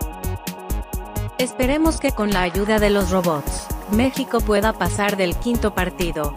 Esperemos 1.38 2.02
que 2.02 2.12
con 2.12 2.30
la 2.32 2.42
ayuda 2.42 2.78
de 2.78 2.90
los 2.90 3.10
robots, 3.10 3.68
México 3.90 4.42
pueda 4.42 4.74
pasar 4.74 5.16
del 5.16 5.38
quinto 5.38 5.74
partido. 5.74 6.36